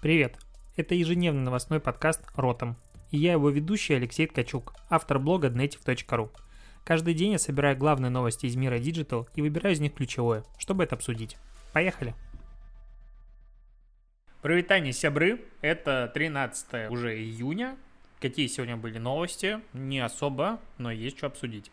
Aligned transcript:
Привет! 0.00 0.38
Это 0.76 0.94
ежедневный 0.94 1.42
новостной 1.42 1.78
подкаст 1.78 2.22
«Ротом». 2.34 2.78
И 3.10 3.18
я 3.18 3.32
его 3.32 3.50
ведущий 3.50 3.92
Алексей 3.92 4.26
Ткачук, 4.26 4.72
автор 4.88 5.18
блога 5.18 5.48
dnetiv.ru. 5.48 6.30
Каждый 6.86 7.12
день 7.12 7.32
я 7.32 7.38
собираю 7.38 7.76
главные 7.76 8.08
новости 8.08 8.46
из 8.46 8.56
мира 8.56 8.78
Digital 8.78 9.28
и 9.34 9.42
выбираю 9.42 9.74
из 9.74 9.80
них 9.80 9.92
ключевое, 9.92 10.42
чтобы 10.56 10.84
это 10.84 10.94
обсудить. 10.94 11.36
Поехали! 11.74 12.14
Привитание, 14.40 14.94
сябры! 14.94 15.42
Это 15.60 16.10
13 16.14 16.90
уже 16.90 17.18
июня. 17.18 17.76
Какие 18.22 18.46
сегодня 18.46 18.78
были 18.78 18.96
новости? 18.96 19.60
Не 19.74 19.98
особо, 19.98 20.60
но 20.78 20.90
есть 20.90 21.18
что 21.18 21.26
обсудить. 21.26 21.70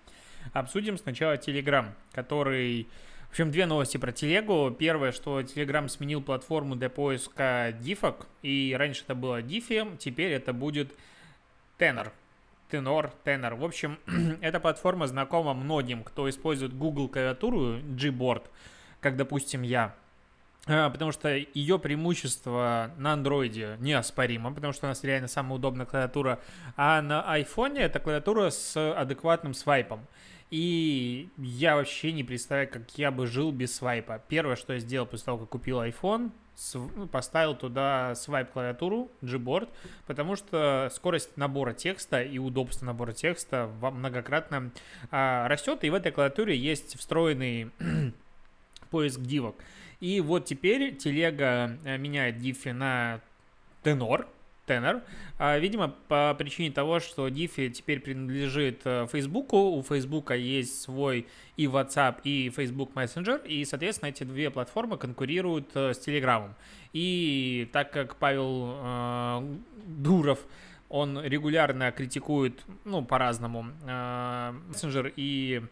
Обсудим 0.51 0.97
сначала 0.97 1.35
Telegram, 1.35 1.91
который 2.11 2.89
в 3.27 3.31
общем, 3.31 3.51
две 3.51 3.65
новости 3.65 3.97
про 3.97 4.11
телегу. 4.11 4.71
Первое, 4.71 5.11
что 5.11 5.41
Telegram 5.41 5.87
сменил 5.87 6.21
платформу 6.21 6.75
для 6.75 6.89
поиска 6.89 7.73
дифок, 7.79 8.27
и 8.41 8.75
раньше 8.77 9.03
это 9.03 9.15
было 9.15 9.41
Diffie, 9.41 9.97
теперь 9.97 10.31
это 10.31 10.53
будет 10.53 10.91
Tenor. 11.77 12.11
Tenor, 12.71 13.11
Tenor. 13.23 13.55
В 13.55 13.63
общем, 13.63 13.99
эта 14.41 14.59
платформа 14.59 15.07
знакома 15.07 15.53
многим, 15.53 16.03
кто 16.03 16.29
использует 16.29 16.75
Google 16.75 17.09
клавиатуру 17.09 17.77
Gboard, 17.79 18.43
как, 18.99 19.15
допустим, 19.15 19.61
я. 19.61 19.95
А, 20.69 20.89
потому 20.89 21.11
что 21.11 21.29
ее 21.29 21.79
преимущество 21.79 22.91
на 22.97 23.13
андроиде 23.13 23.77
неоспоримо, 23.79 24.53
потому 24.53 24.73
что 24.73 24.87
у 24.87 24.89
нас 24.89 25.03
реально 25.03 25.27
самая 25.27 25.55
удобная 25.55 25.85
клавиатура, 25.85 26.39
а 26.75 27.01
на 27.01 27.21
айфоне 27.31 27.81
это 27.81 27.99
клавиатура 27.99 28.49
с 28.49 28.93
адекватным 28.93 29.53
свайпом. 29.53 30.05
И 30.49 31.29
я 31.37 31.75
вообще 31.75 32.11
не 32.13 32.23
представляю, 32.23 32.69
как 32.69 32.97
я 32.97 33.11
бы 33.11 33.27
жил 33.27 33.51
без 33.51 33.75
свайпа. 33.75 34.21
Первое, 34.27 34.55
что 34.55 34.73
я 34.73 34.79
сделал 34.79 35.05
после 35.05 35.25
того, 35.25 35.39
как 35.39 35.49
купил 35.49 35.81
iPhone, 35.81 36.31
ну, 36.73 37.07
поставил 37.07 37.55
туда 37.55 38.15
свайп 38.15 38.51
клавиатуру 38.51 39.11
Gboard, 39.21 39.69
потому 40.07 40.35
что 40.35 40.89
скорость 40.93 41.37
набора 41.37 41.73
текста 41.73 42.21
и 42.21 42.39
удобство 42.39 42.85
набора 42.85 43.13
текста 43.13 43.69
многократно 43.81 44.71
а, 45.11 45.47
растет, 45.47 45.83
и 45.83 45.89
в 45.89 45.93
этой 45.93 46.11
клавиатуре 46.11 46.57
есть 46.57 46.97
встроенный 46.97 47.69
поиск 48.89 49.19
дивок. 49.19 49.55
И 49.99 50.21
вот 50.21 50.45
теперь 50.45 50.95
телега 50.95 51.77
э, 51.83 51.97
меняет 51.97 52.37
диффи 52.37 52.69
на 52.69 53.19
тенор, 53.83 54.27
Tenor. 54.67 55.01
А, 55.37 55.57
видимо, 55.57 55.95
по 56.07 56.35
причине 56.37 56.71
того, 56.71 56.99
что 56.99 57.27
Diffie 57.27 57.69
теперь 57.69 57.99
принадлежит 57.99 58.81
э, 58.85 59.07
Facebook, 59.11 59.53
у 59.53 59.81
Facebook 59.81 60.31
есть 60.31 60.81
свой 60.81 61.27
и 61.55 61.65
WhatsApp, 61.65 62.17
и 62.23 62.49
Facebook 62.49 62.91
Messenger, 62.93 63.47
и, 63.47 63.65
соответственно, 63.65 64.09
эти 64.09 64.23
две 64.23 64.49
платформы 64.49 64.97
конкурируют 64.97 65.69
э, 65.75 65.93
с 65.93 66.07
Telegram. 66.07 66.51
И 66.93 67.69
так 67.71 67.91
как 67.91 68.15
Павел 68.17 68.73
э, 68.75 69.57
Дуров 69.87 70.45
он 70.89 71.21
регулярно 71.21 71.91
критикует, 71.91 72.63
ну, 72.85 73.03
по-разному, 73.03 73.67
э, 73.83 74.53
Messenger 74.69 75.11
и 75.15 75.63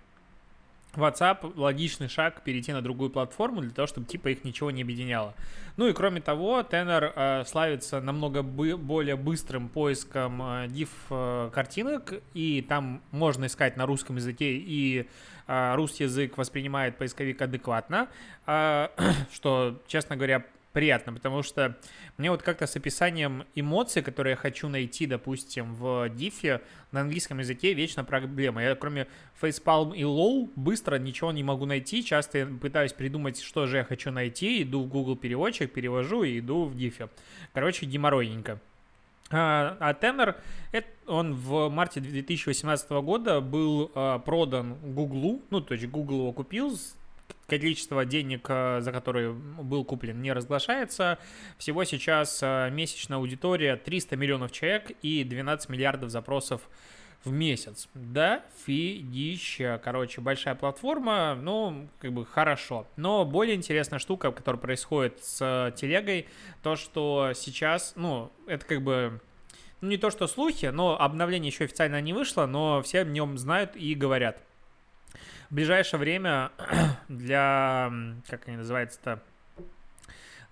WhatsApp 0.98 1.54
логичный 1.56 2.08
шаг 2.08 2.42
перейти 2.44 2.74
на 2.74 2.82
другую 2.82 3.10
платформу 3.10 3.62
для 3.62 3.72
того, 3.72 3.88
чтобы 3.88 4.08
типа 4.08 4.30
их 4.30 4.44
ничего 4.44 4.72
не 4.72 4.82
объединяло. 4.82 5.34
Ну 5.78 5.88
и 5.88 5.94
кроме 5.94 6.22
того, 6.22 6.62
Tenor 6.62 7.12
э, 7.16 7.44
славится 7.46 8.00
намного 8.02 8.44
бы, 8.44 8.78
более 8.78 9.16
быстрым 9.16 9.68
поиском 9.70 10.42
э, 10.42 10.68
div 10.68 10.90
э, 11.10 11.50
картинок, 11.54 12.14
и 12.34 12.62
там 12.62 13.02
можно 13.12 13.46
искать 13.46 13.76
на 13.78 13.86
русском 13.86 14.16
языке, 14.16 14.54
и 14.54 15.08
э, 15.48 15.76
русский 15.76 16.04
язык 16.04 16.38
воспринимает 16.38 16.98
поисковик 16.98 17.42
адекватно, 17.42 18.08
э, 18.46 18.88
что, 19.34 19.82
честно 19.88 20.16
говоря, 20.16 20.46
приятно, 20.76 21.14
потому 21.14 21.42
что 21.42 21.78
мне 22.18 22.30
вот 22.30 22.44
как-то 22.44 22.68
с 22.68 22.76
описанием 22.76 23.46
эмоций, 23.56 24.02
которые 24.02 24.32
я 24.32 24.36
хочу 24.36 24.68
найти, 24.68 25.06
допустим, 25.06 25.74
в 25.74 26.10
дифе 26.10 26.62
на 26.92 27.00
английском 27.00 27.40
языке 27.40 27.74
вечно 27.74 28.04
проблема. 28.04 28.62
Я 28.62 28.76
кроме 28.76 29.08
facepalm 29.42 29.96
и 29.96 30.02
low 30.02 30.52
быстро 30.58 30.98
ничего 30.98 31.32
не 31.32 31.44
могу 31.44 31.66
найти, 31.66 32.04
часто 32.04 32.40
я 32.40 32.46
пытаюсь 32.46 32.92
придумать, 32.92 33.40
что 33.40 33.68
же 33.68 33.78
я 33.78 33.86
хочу 33.86 34.12
найти, 34.12 34.64
иду 34.64 34.84
в 34.84 34.90
Google 34.90 35.16
переводчик, 35.16 35.72
перевожу 35.72 36.24
и 36.24 36.40
иду 36.40 36.66
в 36.66 36.76
дифе. 36.76 37.08
Короче, 37.54 37.86
геморройненько. 37.86 38.60
А, 39.32 39.78
а 39.80 39.94
Tenor, 39.94 40.36
он 41.08 41.36
в 41.36 41.70
марте 41.70 42.02
2018 42.02 42.90
года 42.92 43.40
был 43.40 43.92
а, 43.96 44.20
продан 44.20 44.76
Google, 44.94 45.42
ну, 45.52 45.62
то 45.62 45.74
есть 45.74 45.88
Google 45.88 46.18
его 46.18 46.34
купил 46.34 46.78
количество 47.48 48.06
денег, 48.06 48.46
э, 48.50 48.82
за 48.82 48.92
которые 48.92 49.34
был 49.34 49.86
куплен, 49.86 50.22
не 50.22 50.34
разглашается. 50.34 51.20
Всего 51.58 51.84
сейчас 51.84 52.40
э, 52.42 52.70
месячная 52.72 53.18
аудитория 53.18 53.76
300 53.76 54.16
миллионов 54.16 54.52
человек 54.52 54.92
и 55.02 55.24
12 55.24 55.70
миллиардов 55.70 56.10
запросов 56.10 56.62
в 57.24 57.32
месяц. 57.32 57.90
Да, 57.94 58.44
фигища. 58.66 59.82
Короче, 59.84 60.22
большая 60.22 60.56
платформа, 60.56 61.36
ну, 61.36 61.90
как 62.00 62.14
бы 62.14 62.26
хорошо. 62.26 62.88
Но 62.98 63.26
более 63.26 63.56
интересная 63.56 64.00
штука, 64.00 64.32
которая 64.32 64.62
происходит 64.62 65.24
с 65.24 65.74
телегой, 65.76 66.28
то, 66.62 66.76
что 66.76 67.32
сейчас, 67.34 67.94
ну, 67.96 68.32
это 68.48 68.66
как 68.66 68.82
бы 68.84 69.20
ну, 69.82 69.90
не 69.90 69.98
то, 69.98 70.12
что 70.12 70.28
слухи, 70.28 70.68
но 70.68 71.00
обновление 71.00 71.50
еще 71.50 71.66
официально 71.66 72.00
не 72.02 72.14
вышло, 72.14 72.46
но 72.46 72.82
все 72.82 73.02
о 73.02 73.06
нем 73.06 73.38
знают 73.38 73.76
и 73.76 73.96
говорят 73.96 74.42
в 75.50 75.56
ближайшее 75.56 76.00
время 76.00 76.52
для, 77.10 77.92
как 78.28 78.48
они 78.48 78.58
называются-то, 78.58 79.22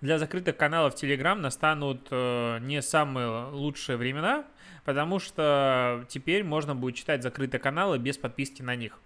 для 0.00 0.18
закрытых 0.18 0.56
каналов 0.56 0.94
Telegram 0.94 1.34
настанут 1.34 2.08
э, 2.10 2.58
не 2.60 2.82
самые 2.82 3.46
лучшие 3.46 3.96
времена, 3.96 4.44
потому 4.84 5.18
что 5.18 6.04
теперь 6.08 6.44
можно 6.44 6.74
будет 6.74 6.96
читать 6.96 7.22
закрытые 7.22 7.60
каналы 7.60 7.98
без 7.98 8.18
подписки 8.18 8.60
на 8.60 8.76
них. 8.76 8.98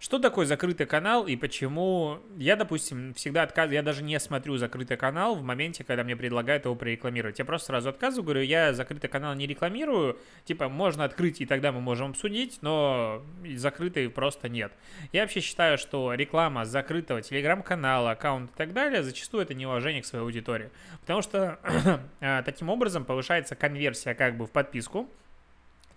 Что 0.00 0.20
такое 0.20 0.46
закрытый 0.46 0.86
канал 0.86 1.26
и 1.26 1.34
почему 1.34 2.18
я, 2.36 2.54
допустим, 2.54 3.14
всегда 3.14 3.42
отказываю, 3.42 3.74
я 3.74 3.82
даже 3.82 4.04
не 4.04 4.18
смотрю 4.20 4.56
закрытый 4.56 4.96
канал 4.96 5.34
в 5.34 5.42
моменте, 5.42 5.82
когда 5.82 6.04
мне 6.04 6.14
предлагают 6.14 6.66
его 6.66 6.76
прорекламировать. 6.76 7.40
Я 7.40 7.44
просто 7.44 7.68
сразу 7.68 7.88
отказываю, 7.88 8.22
говорю, 8.24 8.42
я 8.42 8.72
закрытый 8.72 9.10
канал 9.10 9.34
не 9.34 9.48
рекламирую, 9.48 10.16
типа 10.44 10.68
можно 10.68 11.02
открыть 11.02 11.40
и 11.40 11.46
тогда 11.46 11.72
мы 11.72 11.80
можем 11.80 12.10
обсудить, 12.10 12.58
но 12.60 13.24
закрытый 13.56 14.08
просто 14.08 14.48
нет. 14.48 14.72
Я 15.10 15.22
вообще 15.22 15.40
считаю, 15.40 15.78
что 15.78 16.14
реклама 16.14 16.64
закрытого 16.64 17.20
телеграм-канала, 17.20 18.12
аккаунта 18.12 18.52
и 18.52 18.56
так 18.56 18.72
далее, 18.72 19.02
зачастую 19.02 19.42
это 19.42 19.54
неуважение 19.54 20.02
к 20.02 20.06
своей 20.06 20.24
аудитории. 20.24 20.70
Потому 21.00 21.22
что 21.22 21.58
а, 22.20 22.42
таким 22.44 22.68
образом 22.68 23.04
повышается 23.04 23.56
конверсия 23.56 24.14
как 24.14 24.36
бы 24.36 24.46
в 24.46 24.52
подписку, 24.52 25.08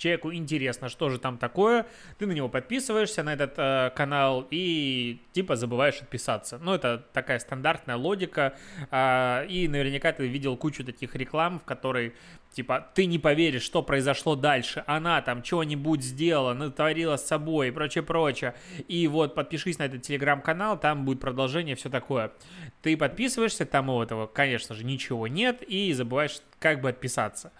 человеку 0.01 0.34
интересно, 0.34 0.89
что 0.89 1.09
же 1.09 1.19
там 1.19 1.38
такое, 1.38 1.85
ты 2.17 2.25
на 2.25 2.31
него 2.31 2.50
подписываешься, 2.50 3.23
на 3.23 3.34
этот 3.34 3.53
э, 3.57 3.91
канал, 3.95 4.47
и 4.50 5.22
типа 5.31 5.56
забываешь 5.56 6.01
отписаться. 6.01 6.57
Ну, 6.57 6.73
это 6.73 7.06
такая 7.13 7.38
стандартная 7.39 7.97
логика, 7.97 8.56
э, 8.90 9.45
и 9.47 9.67
наверняка 9.67 10.11
ты 10.11 10.28
видел 10.28 10.57
кучу 10.57 10.84
таких 10.84 11.16
реклам, 11.16 11.59
в 11.59 11.63
которой 11.63 12.13
Типа, 12.51 12.85
ты 12.94 13.06
не 13.06 13.17
поверишь, 13.17 13.61
что 13.61 13.81
произошло 13.81 14.35
дальше. 14.35 14.84
Она 14.85 15.22
там 15.22 15.41
чего-нибудь 15.41 16.03
сделала, 16.03 16.53
натворила 16.53 17.16
с 17.16 17.25
собой 17.25 17.69
и 17.69 17.72
прочее, 17.72 18.03
прочее. 18.03 18.56
И 18.90 19.07
вот 19.07 19.35
подпишись 19.35 19.79
на 19.79 19.84
этот 19.84 20.01
телеграм-канал, 20.01 20.78
там 20.78 21.06
будет 21.06 21.22
продолжение, 21.22 21.78
все 21.78 21.90
такое. 21.90 22.34
Ты 22.81 22.97
подписываешься, 22.97 23.66
там 23.66 23.90
у 23.90 24.03
этого, 24.03 24.28
конечно 24.28 24.75
же, 24.75 24.84
ничего 24.84 25.28
нет, 25.28 25.61
и 25.61 25.94
забываешь 25.94 26.41
как 26.59 26.81
бы 26.81 26.90
отписаться. 26.90 27.53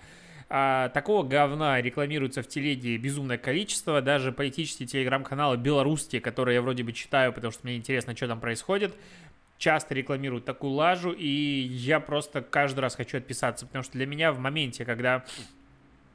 А, 0.54 0.90
такого 0.90 1.24
говна 1.24 1.82
рекламируется 1.82 2.44
в 2.44 2.48
телеге 2.48 2.98
безумное 2.98 3.38
количество. 3.38 4.02
Даже 4.02 4.34
политические 4.34 4.86
телеграм-каналы 4.86 5.56
белорусские, 5.56 6.20
которые 6.20 6.56
я 6.56 6.62
вроде 6.62 6.84
бы 6.84 6.92
читаю, 6.92 7.32
потому 7.32 7.54
что 7.54 7.62
мне 7.64 7.78
интересно, 7.78 8.14
что 8.18 8.28
там 8.28 8.42
происходит, 8.42 8.94
часто 9.58 9.96
рекламируют 9.96 10.44
такую 10.44 10.74
лажу, 10.74 11.14
и 11.14 11.26
я 11.26 12.02
просто 12.02 12.42
каждый 12.42 12.82
раз 12.82 12.96
хочу 12.96 13.18
отписаться, 13.18 13.66
потому 13.66 13.84
что 13.84 13.94
для 13.94 14.06
меня 14.06 14.34
в 14.34 14.40
моменте, 14.40 14.84
когда 14.84 15.24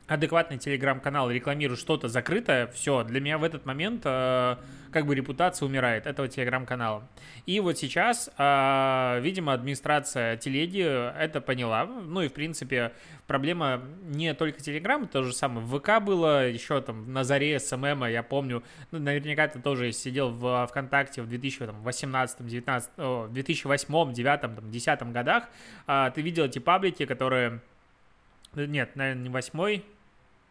адекватный 0.06 0.58
телеграм-канал 0.58 1.30
рекламирует 1.30 1.80
что-то 1.80 2.08
закрытое, 2.08 2.68
все, 2.68 3.02
для 3.02 3.20
меня 3.20 3.38
в 3.38 3.44
этот 3.44 3.66
момент 3.66 4.02
э, 4.04 4.56
как 4.92 5.06
бы 5.06 5.14
репутация 5.14 5.66
умирает 5.66 6.06
этого 6.06 6.28
телеграм-канала. 6.28 7.08
И 7.44 7.58
вот 7.58 7.76
сейчас, 7.76 8.30
э, 8.38 9.20
видимо, 9.20 9.52
администрация 9.52 10.36
телеги 10.36 10.80
это 10.80 11.40
поняла. 11.40 11.86
Ну 11.86 12.22
и, 12.22 12.28
в 12.28 12.32
принципе, 12.32 12.92
проблема 13.26 13.82
не 14.04 14.32
только 14.34 14.60
телеграм, 14.60 15.08
то 15.08 15.24
же 15.24 15.32
самое 15.32 15.66
в 15.66 15.78
ВК 15.78 16.00
было, 16.00 16.48
еще 16.48 16.80
там 16.80 17.12
на 17.12 17.24
заре 17.24 17.58
SMM, 17.58 18.04
я 18.04 18.22
помню, 18.22 18.62
ну, 18.92 19.00
наверняка 19.00 19.48
ты 19.48 19.60
тоже 19.60 19.90
сидел 19.90 20.30
в 20.30 20.66
ВКонтакте 20.68 21.22
в 21.22 21.28
2018, 21.28 22.46
19, 22.46 22.90
2008, 23.32 23.88
2009, 23.88 24.40
там, 24.40 24.54
2010 24.54 25.12
годах, 25.12 25.48
э, 25.88 26.12
ты 26.14 26.22
видел 26.22 26.44
эти 26.44 26.60
паблики, 26.60 27.06
которые 27.06 27.60
нет, 28.54 28.96
наверное, 28.96 29.22
не 29.24 29.28
восьмой, 29.28 29.84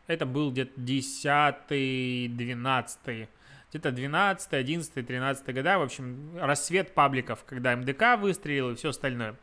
это 0.07 0.25
был 0.25 0.51
где-то 0.51 0.73
10 0.77 2.35
12 2.35 3.29
где-то 3.75 3.91
где-то 3.91 3.91
12, 3.91 4.53
11, 4.53 5.05
13 5.05 5.53
года, 5.53 5.79
в 5.79 5.81
общем, 5.81 6.37
рассвет 6.39 6.93
пабликов, 6.93 7.43
когда 7.45 7.75
МДК 7.75 8.17
выстрелил 8.17 8.71
и 8.71 8.75
все 8.75 8.89
остальное. 8.89 9.35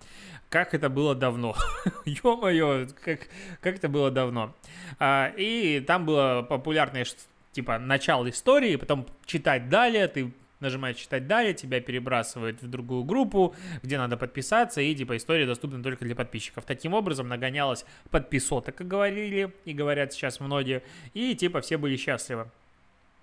Как 0.49 0.73
это 0.75 0.89
было 0.89 1.15
давно. 1.15 1.55
Ё-моё, 2.07 2.87
как, 3.05 3.29
как 3.61 3.77
это 3.77 3.89
было 3.91 4.11
давно. 4.11 4.55
А, 4.99 5.33
и 5.37 5.81
там 5.81 6.07
было 6.07 6.47
популярное 6.49 7.07
типа 7.53 7.79
начало 7.79 8.31
истории, 8.31 8.77
потом 8.77 9.07
читать 9.27 9.69
далее, 9.69 10.09
ты 10.09 10.33
нажимаешь 10.63 10.97
читать 10.97 11.27
далее, 11.27 11.55
тебя 11.55 11.81
перебрасывает 11.81 12.63
в 12.63 12.69
другую 12.69 13.05
группу, 13.05 13.55
где 13.83 13.99
надо 13.99 14.17
подписаться, 14.17 14.81
и 14.81 14.95
типа 14.95 15.17
история 15.17 15.47
доступна 15.47 15.83
только 15.83 16.05
для 16.05 16.15
подписчиков. 16.15 16.65
Таким 16.65 16.95
образом 16.95 17.29
нагонялось 17.29 17.85
подписота, 18.11 18.73
как 18.73 18.89
говорили 18.89 19.53
и 19.65 19.75
говорят 19.75 20.13
сейчас 20.13 20.41
многие, 20.41 20.83
и 21.15 21.35
типа 21.35 21.61
все 21.61 21.77
были 21.77 21.97
счастливы. 21.97 22.49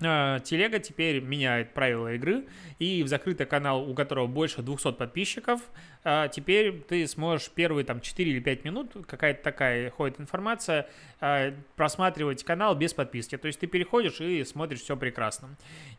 А, 0.01 0.39
телега 0.39 0.80
теперь 0.80 1.19
меняет 1.19 1.74
правила 1.74 2.13
игры, 2.13 2.45
и 2.80 3.03
в 3.03 3.07
закрытый 3.09 3.45
канал, 3.45 3.89
у 3.89 3.94
которого 3.94 4.27
больше 4.27 4.62
200 4.62 4.94
подписчиков, 4.94 5.62
а, 6.06 6.30
теперь 6.30 6.81
ты 6.88 7.06
сможешь 7.06 7.50
первые 7.50 7.83
там 7.83 8.00
4 8.00 8.31
или 8.31 8.39
5 8.39 8.63
минут, 8.63 8.94
какая-то 9.06 9.44
такая 9.44 9.89
ходит 9.92 10.21
информация, 10.21 10.88
а, 11.19 11.53
просматривать 11.75 12.45
канал 12.45 12.75
без 12.75 12.94
подписки. 12.94 13.38
То 13.38 13.47
есть 13.47 13.59
ты 13.59 13.68
переходишь 13.68 14.21
и 14.21 14.44
смотришь 14.45 14.81
все 14.81 14.95
прекрасно. 14.95 15.50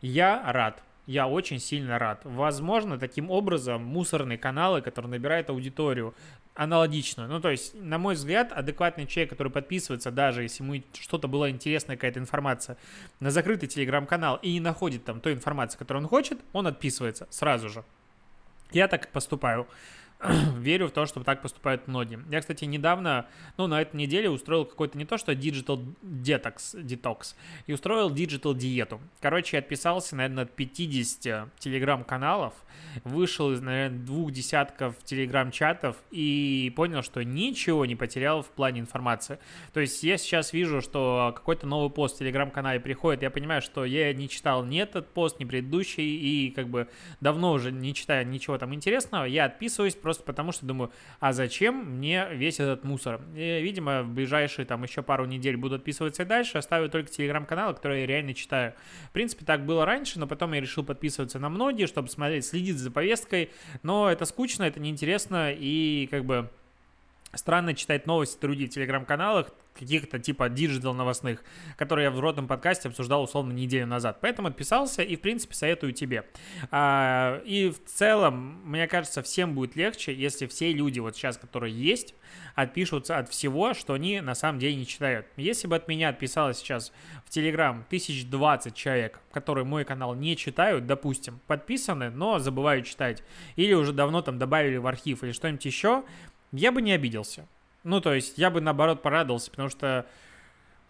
Я 0.01 0.51
рад. 0.51 0.81
Я 1.11 1.27
очень 1.27 1.59
сильно 1.59 1.99
рад. 1.99 2.21
Возможно, 2.23 2.97
таким 2.97 3.31
образом 3.31 3.83
мусорные 3.83 4.37
каналы, 4.37 4.81
которые 4.81 5.11
набирают 5.11 5.49
аудиторию, 5.49 6.13
аналогично. 6.55 7.27
Ну, 7.27 7.41
то 7.41 7.49
есть, 7.49 7.75
на 7.75 7.97
мой 7.97 8.15
взгляд, 8.15 8.53
адекватный 8.53 9.05
человек, 9.05 9.31
который 9.31 9.51
подписывается, 9.51 10.09
даже 10.09 10.43
если 10.43 10.63
ему 10.63 10.81
что-то 10.93 11.27
было 11.27 11.51
интересная 11.51 11.97
какая-то 11.97 12.19
информация, 12.19 12.77
на 13.19 13.29
закрытый 13.29 13.67
телеграм-канал 13.67 14.39
и 14.41 14.53
не 14.53 14.61
находит 14.61 15.03
там 15.03 15.19
той 15.19 15.33
информации, 15.33 15.77
которую 15.77 16.03
он 16.03 16.09
хочет, 16.09 16.39
он 16.53 16.65
отписывается 16.65 17.27
сразу 17.29 17.67
же. 17.67 17.83
Я 18.71 18.87
так 18.87 19.09
поступаю. 19.09 19.67
верю 20.57 20.87
в 20.87 20.91
то, 20.91 21.05
что 21.05 21.23
так 21.23 21.41
поступают 21.41 21.87
многие. 21.87 22.19
Я, 22.29 22.41
кстати, 22.41 22.65
недавно, 22.65 23.27
ну, 23.57 23.67
на 23.67 23.81
этой 23.81 23.95
неделе 23.95 24.29
устроил 24.29 24.65
какой-то 24.65 24.97
не 24.97 25.05
то, 25.05 25.17
что 25.17 25.31
digital 25.31 25.83
detox, 26.03 26.75
detox, 26.75 27.35
и 27.65 27.73
устроил 27.73 28.13
digital 28.13 28.55
диету. 28.55 29.01
Короче, 29.19 29.57
я 29.57 29.59
отписался, 29.59 30.15
наверное, 30.15 30.43
от 30.43 30.51
50 30.55 31.49
телеграм-каналов, 31.57 32.53
вышел 33.03 33.51
из, 33.51 33.61
наверное, 33.61 33.99
двух 33.99 34.31
десятков 34.31 34.95
телеграм-чатов 35.03 35.97
и 36.11 36.71
понял, 36.75 37.01
что 37.01 37.23
ничего 37.23 37.85
не 37.85 37.95
потерял 37.95 38.43
в 38.43 38.49
плане 38.49 38.81
информации. 38.81 39.39
То 39.73 39.79
есть 39.79 40.03
я 40.03 40.17
сейчас 40.17 40.53
вижу, 40.53 40.81
что 40.81 41.33
какой-то 41.35 41.65
новый 41.65 41.89
пост 41.89 42.15
в 42.15 42.19
телеграм-канале 42.19 42.79
приходит, 42.79 43.23
я 43.23 43.31
понимаю, 43.31 43.61
что 43.61 43.85
я 43.85 44.13
не 44.13 44.29
читал 44.29 44.63
ни 44.63 44.79
этот 44.79 45.13
пост, 45.13 45.39
ни 45.39 45.45
предыдущий, 45.45 46.17
и 46.17 46.51
как 46.51 46.67
бы 46.67 46.87
давно 47.21 47.53
уже 47.53 47.71
не 47.71 47.93
читаю 47.93 48.27
ничего 48.27 48.57
там 48.57 48.73
интересного, 48.73 49.25
я 49.25 49.45
отписываюсь 49.45 49.95
просто 49.95 50.10
просто 50.11 50.25
потому 50.25 50.51
что 50.51 50.65
думаю, 50.65 50.91
а 51.21 51.31
зачем 51.31 51.97
мне 51.97 52.27
весь 52.33 52.59
этот 52.59 52.83
мусор? 52.83 53.21
И, 53.33 53.61
видимо, 53.61 54.03
в 54.03 54.09
ближайшие 54.09 54.65
там 54.65 54.83
еще 54.83 55.01
пару 55.01 55.25
недель 55.25 55.55
буду 55.55 55.75
отписываться 55.75 56.23
и 56.23 56.25
дальше, 56.25 56.57
оставлю 56.57 56.89
только 56.89 57.09
телеграм-каналы, 57.09 57.73
которые 57.73 58.01
я 58.01 58.07
реально 58.07 58.33
читаю. 58.33 58.73
В 59.07 59.11
принципе, 59.11 59.45
так 59.45 59.65
было 59.65 59.85
раньше, 59.85 60.19
но 60.19 60.27
потом 60.27 60.51
я 60.51 60.59
решил 60.59 60.83
подписываться 60.83 61.39
на 61.39 61.47
многие, 61.47 61.85
чтобы 61.85 62.09
смотреть, 62.09 62.45
следить 62.45 62.77
за 62.77 62.91
повесткой, 62.91 63.51
но 63.83 64.11
это 64.11 64.25
скучно, 64.25 64.63
это 64.63 64.81
неинтересно 64.81 65.53
и 65.53 66.07
как 66.11 66.25
бы 66.25 66.49
странно 67.33 67.73
читать 67.73 68.07
новости 68.07 68.39
других 68.39 68.69
телеграм-каналах, 68.69 69.51
каких-то 69.73 70.19
типа 70.19 70.49
digital 70.49 70.93
новостных, 70.93 71.43
которые 71.77 72.05
я 72.05 72.11
в 72.11 72.19
родном 72.19 72.47
подкасте 72.47 72.89
обсуждал 72.89 73.23
условно 73.23 73.51
неделю 73.51 73.87
назад. 73.87 74.19
Поэтому 74.21 74.49
отписался 74.49 75.01
и, 75.01 75.15
в 75.15 75.21
принципе, 75.21 75.55
советую 75.55 75.93
тебе. 75.93 76.25
А, 76.71 77.41
и 77.45 77.69
в 77.69 77.83
целом, 77.85 78.61
мне 78.65 78.87
кажется, 78.87 79.21
всем 79.21 79.55
будет 79.55 79.75
легче, 79.75 80.13
если 80.13 80.45
все 80.47 80.73
люди 80.73 80.99
вот 80.99 81.15
сейчас, 81.15 81.37
которые 81.37 81.73
есть, 81.73 82.15
отпишутся 82.55 83.17
от 83.17 83.29
всего, 83.29 83.73
что 83.73 83.93
они 83.93 84.21
на 84.21 84.35
самом 84.35 84.59
деле 84.59 84.75
не 84.75 84.85
читают. 84.85 85.27
Если 85.37 85.67
бы 85.67 85.75
от 85.75 85.87
меня 85.87 86.09
отписалось 86.09 86.57
сейчас 86.57 86.91
в 87.25 87.29
Телеграм 87.29 87.83
1020 87.87 88.75
человек, 88.75 89.19
которые 89.31 89.65
мой 89.65 89.85
канал 89.85 90.15
не 90.15 90.35
читают, 90.35 90.85
допустим, 90.85 91.39
подписаны, 91.47 92.09
но 92.09 92.39
забывают 92.39 92.85
читать, 92.85 93.23
или 93.55 93.73
уже 93.73 93.93
давно 93.93 94.21
там 94.21 94.37
добавили 94.37 94.77
в 94.77 94.87
архив 94.87 95.23
или 95.23 95.31
что-нибудь 95.31 95.65
еще, 95.65 96.03
я 96.51 96.71
бы 96.71 96.81
не 96.81 96.91
обиделся. 96.91 97.47
Ну, 97.83 98.01
то 98.01 98.13
есть 98.13 98.37
я 98.37 98.49
бы 98.49 98.61
наоборот 98.61 99.01
порадовался, 99.01 99.49
потому 99.51 99.69
что 99.69 100.05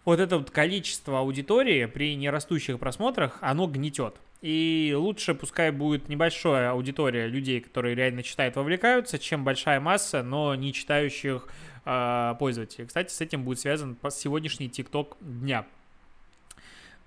вот 0.04 0.20
это 0.20 0.38
вот 0.38 0.50
количество 0.50 1.20
аудитории 1.20 1.86
при 1.86 2.14
нерастущих 2.16 2.78
просмотрах, 2.78 3.38
оно 3.40 3.66
гнетет. 3.66 4.16
И 4.40 4.92
лучше 4.96 5.34
пускай 5.34 5.70
будет 5.70 6.08
небольшая 6.08 6.72
аудитория 6.72 7.28
людей, 7.28 7.60
которые 7.60 7.94
реально 7.94 8.24
читают, 8.24 8.56
вовлекаются, 8.56 9.18
чем 9.18 9.44
большая 9.44 9.78
масса, 9.78 10.24
но 10.24 10.56
не 10.56 10.72
читающих 10.72 11.48
э, 11.84 12.34
пользователей. 12.40 12.86
Кстати, 12.86 13.12
с 13.12 13.20
этим 13.20 13.44
будет 13.44 13.60
связан 13.60 13.96
сегодняшний 14.10 14.68
ТикТок 14.68 15.16
дня. 15.20 15.64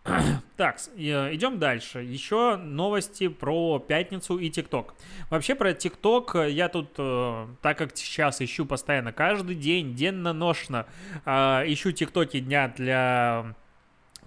Так, 0.57 0.78
идем 0.96 1.60
дальше. 1.60 2.00
Еще 2.00 2.57
новости 2.57 3.28
про 3.28 3.80
пятницу 3.80 4.38
и 4.38 4.50
ТикТок. 4.50 4.94
Вообще 5.30 5.56
про 5.56 5.74
ТикТок 5.74 6.36
я 6.36 6.69
тут, 6.69 6.92
э, 6.98 7.48
так 7.62 7.78
как 7.78 7.98
сейчас 7.98 8.42
ищу 8.42 8.66
постоянно 8.66 9.12
каждый 9.12 9.56
день, 9.56 9.96
денно-ношно, 9.96 10.86
э, 11.25 11.31
ищу 11.68 11.92
ТикТоки 11.92 12.40
дня 12.40 12.68
для 12.69 13.56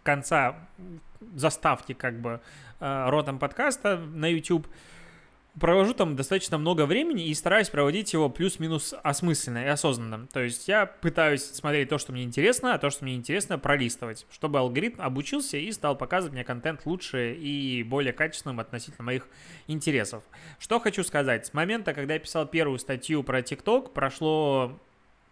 конца 0.02 0.56
заставки 1.34 1.92
как 1.92 2.20
бы 2.20 2.40
э, 2.80 3.08
ротом 3.08 3.38
подкаста 3.38 3.98
на 3.98 4.26
YouTube 4.26 4.66
провожу 5.58 5.94
там 5.94 6.16
достаточно 6.16 6.58
много 6.58 6.86
времени 6.86 7.26
и 7.26 7.34
стараюсь 7.34 7.68
проводить 7.68 8.12
его 8.12 8.28
плюс-минус 8.28 8.94
осмысленно 9.02 9.64
и 9.64 9.68
осознанно. 9.68 10.26
То 10.28 10.40
есть 10.40 10.68
я 10.68 10.86
пытаюсь 10.86 11.44
смотреть 11.44 11.88
то, 11.88 11.98
что 11.98 12.12
мне 12.12 12.24
интересно, 12.24 12.74
а 12.74 12.78
то, 12.78 12.90
что 12.90 13.04
мне 13.04 13.14
интересно, 13.14 13.58
пролистывать, 13.58 14.26
чтобы 14.30 14.58
алгоритм 14.58 15.00
обучился 15.00 15.56
и 15.56 15.70
стал 15.72 15.96
показывать 15.96 16.34
мне 16.34 16.44
контент 16.44 16.86
лучше 16.86 17.34
и 17.34 17.82
более 17.82 18.12
качественным 18.12 18.60
относительно 18.60 19.04
моих 19.04 19.26
интересов. 19.66 20.22
Что 20.58 20.80
хочу 20.80 21.04
сказать. 21.04 21.46
С 21.46 21.54
момента, 21.54 21.94
когда 21.94 22.14
я 22.14 22.20
писал 22.20 22.46
первую 22.46 22.78
статью 22.78 23.22
про 23.22 23.42
ТикТок, 23.42 23.92
прошло 23.92 24.78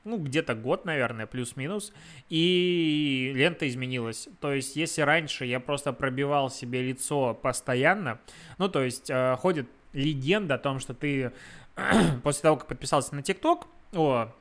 ну, 0.06 0.18
где-то 0.18 0.54
год, 0.54 0.84
наверное, 0.84 1.26
плюс-минус, 1.26 1.92
и 2.28 3.32
лента 3.34 3.68
изменилась. 3.68 4.28
То 4.40 4.52
есть, 4.52 4.76
если 4.76 5.02
раньше 5.02 5.44
я 5.44 5.58
просто 5.58 5.92
пробивал 5.92 6.48
себе 6.48 6.80
лицо 6.80 7.34
постоянно, 7.34 8.20
ну, 8.56 8.68
то 8.68 8.84
есть, 8.84 9.10
э, 9.10 9.36
ходит 9.36 9.68
легенда 9.92 10.54
о 10.54 10.58
том, 10.58 10.78
что 10.78 10.94
ты 10.94 11.32
после 12.22 12.42
того, 12.42 12.56
как 12.56 12.68
подписался 12.68 13.14
на 13.14 13.22
ТикТок, 13.22 13.66
о, 13.92 14.32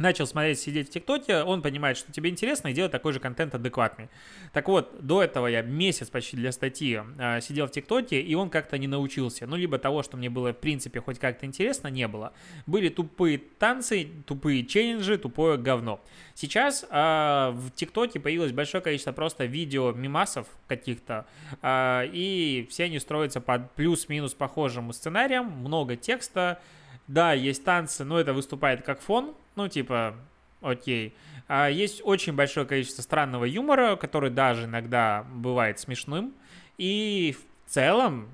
начал 0.00 0.26
смотреть, 0.26 0.58
сидеть 0.58 0.88
в 0.88 0.90
ТикТоке, 0.92 1.42
он 1.42 1.62
понимает, 1.62 1.96
что 1.96 2.10
тебе 2.12 2.30
интересно, 2.30 2.68
и 2.68 2.72
делает 2.72 2.92
такой 2.92 3.12
же 3.12 3.20
контент 3.20 3.54
адекватный. 3.54 4.08
Так 4.52 4.68
вот, 4.68 5.04
до 5.04 5.22
этого 5.22 5.46
я 5.46 5.62
месяц 5.62 6.08
почти 6.08 6.36
для 6.36 6.52
статьи 6.52 7.00
э, 7.18 7.40
сидел 7.40 7.66
в 7.66 7.70
ТикТоке, 7.70 8.20
и 8.20 8.34
он 8.34 8.50
как-то 8.50 8.78
не 8.78 8.86
научился. 8.86 9.46
Ну, 9.46 9.56
либо 9.56 9.78
того, 9.78 10.02
что 10.02 10.16
мне 10.16 10.30
было, 10.30 10.52
в 10.52 10.56
принципе, 10.56 11.00
хоть 11.00 11.18
как-то 11.18 11.46
интересно, 11.46 11.88
не 11.88 12.08
было. 12.08 12.32
Были 12.66 12.88
тупые 12.88 13.38
танцы, 13.38 14.08
тупые 14.26 14.64
челленджи, 14.64 15.18
тупое 15.18 15.58
говно. 15.58 16.00
Сейчас 16.34 16.84
э, 16.88 17.50
в 17.52 17.70
ТикТоке 17.74 18.18
появилось 18.20 18.52
большое 18.52 18.82
количество 18.82 19.12
просто 19.12 19.44
видео 19.44 19.92
мимасов 19.92 20.46
каких-то, 20.66 21.26
э, 21.62 22.08
и 22.12 22.66
все 22.70 22.84
они 22.84 22.98
строятся 22.98 23.40
под 23.40 23.70
плюс-минус 23.72 24.34
похожим 24.34 24.92
сценарием, 24.92 25.46
много 25.46 25.96
текста, 25.96 26.60
да, 27.06 27.32
есть 27.32 27.64
танцы, 27.64 28.04
но 28.04 28.20
это 28.20 28.32
выступает 28.32 28.82
как 28.82 29.00
фон, 29.00 29.34
ну, 29.56 29.68
типа, 29.68 30.14
окей. 30.60 31.14
А 31.48 31.68
есть 31.68 32.00
очень 32.04 32.34
большое 32.34 32.66
количество 32.66 33.02
странного 33.02 33.44
юмора, 33.44 33.96
который 33.96 34.30
даже 34.30 34.64
иногда 34.64 35.24
бывает 35.32 35.78
смешным, 35.78 36.34
и 36.78 37.36
в 37.36 37.70
целом 37.70 38.28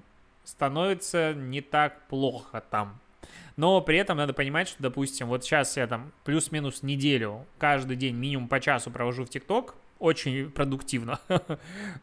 становится 0.44 1.34
не 1.34 1.60
так 1.60 2.06
плохо 2.08 2.62
там. 2.70 3.00
Но 3.56 3.80
при 3.80 3.98
этом 3.98 4.18
надо 4.18 4.34
понимать, 4.34 4.68
что, 4.68 4.82
допустим, 4.82 5.28
вот 5.28 5.44
сейчас 5.44 5.76
я 5.76 5.86
там 5.86 6.12
плюс-минус 6.24 6.82
неделю 6.82 7.46
каждый 7.58 7.96
день 7.96 8.14
минимум 8.14 8.48
по 8.48 8.60
часу 8.60 8.90
провожу 8.90 9.24
в 9.24 9.30
ТикТок, 9.30 9.74
очень 9.98 10.50
продуктивно. 10.50 11.20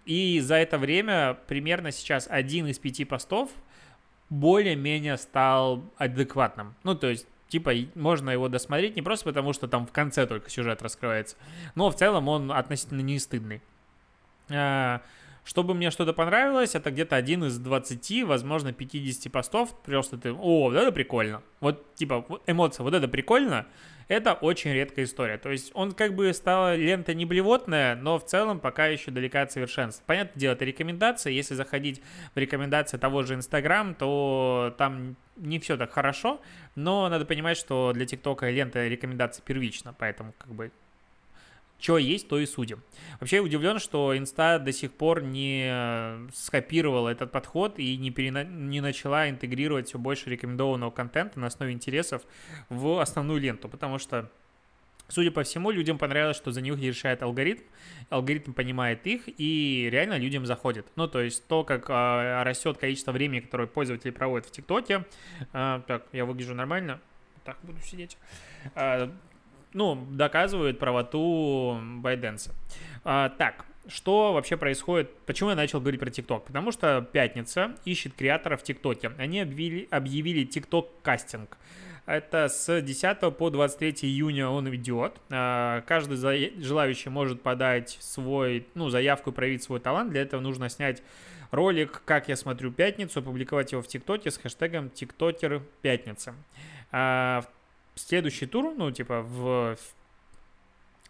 И 0.05 0.39
за 0.39 0.55
это 0.55 0.79
время 0.79 1.37
примерно 1.47 1.91
сейчас 1.91 2.27
один 2.29 2.67
из 2.67 2.79
пяти 2.79 3.05
постов 3.05 3.51
более-менее 4.29 5.17
стал 5.17 5.83
адекватным. 5.97 6.73
Ну, 6.83 6.95
то 6.95 7.07
есть 7.07 7.27
типа 7.53 7.71
можно 7.93 8.31
его 8.31 8.49
досмотреть 8.49 8.95
не 8.95 9.03
просто 9.03 9.25
потому, 9.25 9.53
что 9.53 9.67
там 9.67 9.85
в 9.85 9.91
конце 9.91 10.25
только 10.25 10.49
сюжет 10.49 10.81
раскрывается, 10.81 11.35
но 11.75 11.91
в 11.91 11.95
целом 11.95 12.27
он 12.27 12.51
относительно 12.51 13.01
не 13.01 13.19
стыдный. 13.19 13.61
Чтобы 15.43 15.73
мне 15.73 15.91
что-то 15.91 16.13
понравилось, 16.13 16.75
это 16.75 16.89
где-то 16.89 17.15
один 17.15 17.43
из 17.43 17.57
20, 17.57 18.23
возможно, 18.23 18.71
50 18.71 19.31
постов. 19.31 19.77
Просто 19.83 20.17
ты, 20.17 20.31
о, 20.31 20.69
вот 20.69 20.75
это 20.75 20.91
прикольно. 20.91 21.41
Вот, 21.59 21.93
типа, 21.95 22.25
эмоция, 22.47 22.83
вот 22.83 22.93
это 22.93 23.07
прикольно. 23.07 23.67
Это 24.07 24.33
очень 24.33 24.71
редкая 24.73 25.05
история. 25.05 25.37
То 25.37 25.49
есть 25.49 25.71
он 25.73 25.93
как 25.93 26.15
бы 26.15 26.31
стала 26.33 26.75
лента 26.75 27.13
не 27.13 27.25
блевотная, 27.25 27.95
но 27.95 28.19
в 28.19 28.25
целом 28.25 28.59
пока 28.59 28.87
еще 28.87 29.11
далека 29.11 29.41
от 29.41 29.51
совершенства. 29.51 30.03
Понятное 30.05 30.39
дело, 30.39 30.53
это 30.53 30.65
рекомендация. 30.65 31.31
Если 31.31 31.55
заходить 31.55 32.01
в 32.35 32.37
рекомендации 32.37 32.97
того 32.97 33.23
же 33.23 33.35
Инстаграм, 33.35 33.95
то 33.95 34.73
там 34.77 35.15
не 35.35 35.59
все 35.59 35.77
так 35.77 35.91
хорошо, 35.91 36.41
но 36.75 37.09
надо 37.09 37.25
понимать, 37.25 37.57
что 37.57 37.91
для 37.93 38.05
ТикТока 38.05 38.49
лента 38.49 38.87
рекомендаций 38.87 39.43
первична, 39.45 39.95
поэтому 39.97 40.33
как 40.37 40.53
бы 40.53 40.71
что 41.83 41.97
есть, 41.97 42.29
то 42.29 42.39
и 42.39 42.45
судим. 42.45 42.81
Вообще 43.19 43.41
удивлен, 43.41 43.77
что 43.77 44.17
Инста 44.17 44.57
до 44.57 44.71
сих 44.71 44.93
пор 44.93 45.21
не 45.21 46.29
скопировала 46.33 47.09
этот 47.09 47.31
подход 47.31 47.77
и 47.77 47.97
не, 47.97 48.09
перена... 48.09 48.45
не 48.45 48.79
начала 48.79 49.29
интегрировать 49.29 49.89
все 49.89 49.99
больше 49.99 50.29
рекомендованного 50.29 50.91
контента 50.91 51.41
на 51.41 51.47
основе 51.47 51.73
интересов 51.73 52.21
в 52.69 53.01
основную 53.01 53.41
ленту, 53.41 53.67
потому 53.67 53.99
что 53.99 54.31
Судя 55.09 55.31
по 55.31 55.43
всему, 55.43 55.69
людям 55.69 55.97
понравилось, 55.97 56.37
что 56.37 56.51
за 56.51 56.61
них 56.61 56.79
решает 56.79 57.21
алгоритм, 57.21 57.63
алгоритм 58.09 58.53
понимает 58.53 59.05
их, 59.05 59.23
и 59.27 59.89
реально 59.91 60.17
людям 60.17 60.45
заходит. 60.45 60.87
Ну, 60.95 61.09
то 61.09 61.19
есть 61.19 61.45
то, 61.45 61.65
как 61.65 61.89
э, 61.89 62.43
растет 62.43 62.77
количество 62.77 63.11
времени, 63.11 63.41
которое 63.41 63.67
пользователи 63.67 64.11
проводят 64.11 64.47
в 64.47 64.51
ТикТоке. 64.51 65.05
Э, 65.51 65.81
так, 65.85 66.07
я 66.13 66.23
выгляжу 66.23 66.55
нормально. 66.55 67.01
Так 67.43 67.57
буду 67.63 67.81
сидеть. 67.81 68.17
Э, 68.75 69.09
ну, 69.73 69.95
доказывают 70.11 70.79
правоту 70.79 71.79
Байденса. 71.97 72.53
А, 73.03 73.29
так, 73.29 73.65
что 73.87 74.33
вообще 74.33 74.55
происходит? 74.55 75.13
Почему 75.25 75.49
я 75.49 75.55
начал 75.55 75.79
говорить 75.81 75.99
про 75.99 76.09
ТикТок? 76.09 76.45
Потому 76.45 76.71
что 76.71 77.07
пятница 77.11 77.75
ищет 77.83 78.13
креаторов 78.13 78.61
в 78.61 78.63
ТикТоке. 78.63 79.11
Они 79.17 79.41
объявили, 79.41 80.45
ТикТок 80.45 80.89
кастинг. 81.01 81.57
Это 82.05 82.49
с 82.49 82.81
10 82.81 83.37
по 83.37 83.49
23 83.49 84.09
июня 84.09 84.49
он 84.49 84.73
идет. 84.75 85.19
А, 85.29 85.81
каждый 85.81 86.17
желающий 86.61 87.09
может 87.09 87.41
подать 87.41 87.97
свой, 88.01 88.67
ну, 88.73 88.89
заявку 88.89 89.31
и 89.31 89.33
проявить 89.33 89.63
свой 89.63 89.79
талант. 89.79 90.11
Для 90.11 90.21
этого 90.21 90.41
нужно 90.41 90.69
снять 90.69 91.01
ролик 91.51 92.01
«Как 92.05 92.27
я 92.29 92.35
смотрю 92.35 92.71
пятницу», 92.71 93.19
опубликовать 93.19 93.71
его 93.71 93.81
в 93.81 93.87
ТикТоке 93.87 94.31
с 94.31 94.37
хэштегом 94.37 94.89
«ТикТокер 94.89 95.61
пятница». 95.81 96.35
Следующий 97.95 98.45
тур, 98.45 98.73
ну, 98.75 98.91
типа, 98.91 99.21
в, 99.21 99.77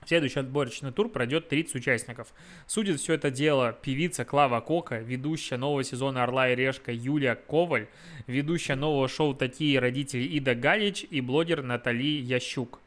Следующий 0.05 0.39
отборочный 0.39 0.91
тур 0.91 1.09
пройдет 1.09 1.47
30 1.49 1.75
участников. 1.75 2.27
Судит 2.67 2.99
все 2.99 3.13
это 3.13 3.31
дело 3.31 3.73
певица 3.73 4.25
Клава 4.25 4.59
Кока, 4.61 4.97
ведущая 4.97 5.57
нового 5.57 5.83
сезона 5.83 6.23
«Орла 6.23 6.49
и 6.49 6.55
решка» 6.55 6.91
Юлия 6.91 7.35
Коваль, 7.35 7.87
ведущая 8.27 8.75
нового 8.75 9.07
шоу 9.07 9.33
«Такие 9.33 9.79
родители» 9.79 10.23
Ида 10.23 10.55
Галич 10.55 11.05
и 11.09 11.21
блогер 11.21 11.63
Натали 11.63 12.19
Ящук. 12.19 12.79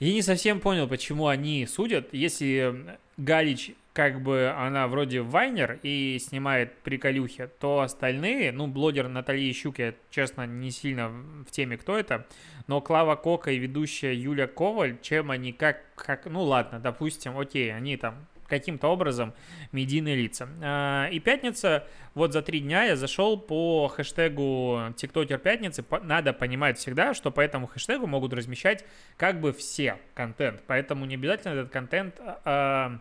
Я 0.00 0.12
не 0.12 0.22
совсем 0.22 0.60
понял, 0.60 0.88
почему 0.88 1.26
они 1.26 1.66
судят. 1.66 2.08
Если 2.12 2.98
Галич 3.16 3.72
как 3.98 4.22
бы 4.22 4.54
она 4.56 4.86
вроде 4.86 5.22
вайнер 5.22 5.80
и 5.82 6.20
снимает 6.20 6.72
приколюхи, 6.82 7.50
то 7.58 7.80
остальные, 7.80 8.52
ну, 8.52 8.68
блогер 8.68 9.08
Наталья 9.08 9.52
Щук, 9.52 9.80
я, 9.80 9.92
честно, 10.08 10.46
не 10.46 10.70
сильно 10.70 11.08
в 11.08 11.50
теме, 11.50 11.76
кто 11.76 11.98
это, 11.98 12.24
но 12.68 12.80
Клава 12.80 13.16
Кока 13.16 13.50
и 13.50 13.58
ведущая 13.58 14.14
Юля 14.14 14.46
Коваль, 14.46 14.98
чем 15.02 15.32
они, 15.32 15.52
как, 15.52 15.80
как 15.96 16.26
ну, 16.26 16.44
ладно, 16.44 16.78
допустим, 16.78 17.36
окей, 17.36 17.74
они 17.74 17.96
там 17.96 18.28
каким-то 18.46 18.86
образом 18.86 19.34
медийные 19.72 20.14
лица. 20.14 20.48
А, 20.62 21.08
и 21.08 21.18
пятница, 21.18 21.84
вот 22.14 22.32
за 22.32 22.40
три 22.40 22.60
дня 22.60 22.84
я 22.84 22.94
зашел 22.94 23.36
по 23.36 23.88
хэштегу 23.88 24.94
тиктокер 24.96 25.38
пятницы. 25.38 25.84
Надо 26.02 26.32
понимать 26.32 26.78
всегда, 26.78 27.14
что 27.14 27.32
по 27.32 27.40
этому 27.40 27.66
хэштегу 27.66 28.06
могут 28.06 28.32
размещать 28.32 28.84
как 29.16 29.40
бы 29.40 29.52
все 29.52 29.98
контент. 30.14 30.62
Поэтому 30.68 31.04
не 31.04 31.16
обязательно 31.16 31.54
этот 31.54 31.72
контент 31.72 32.14
а, 32.44 33.00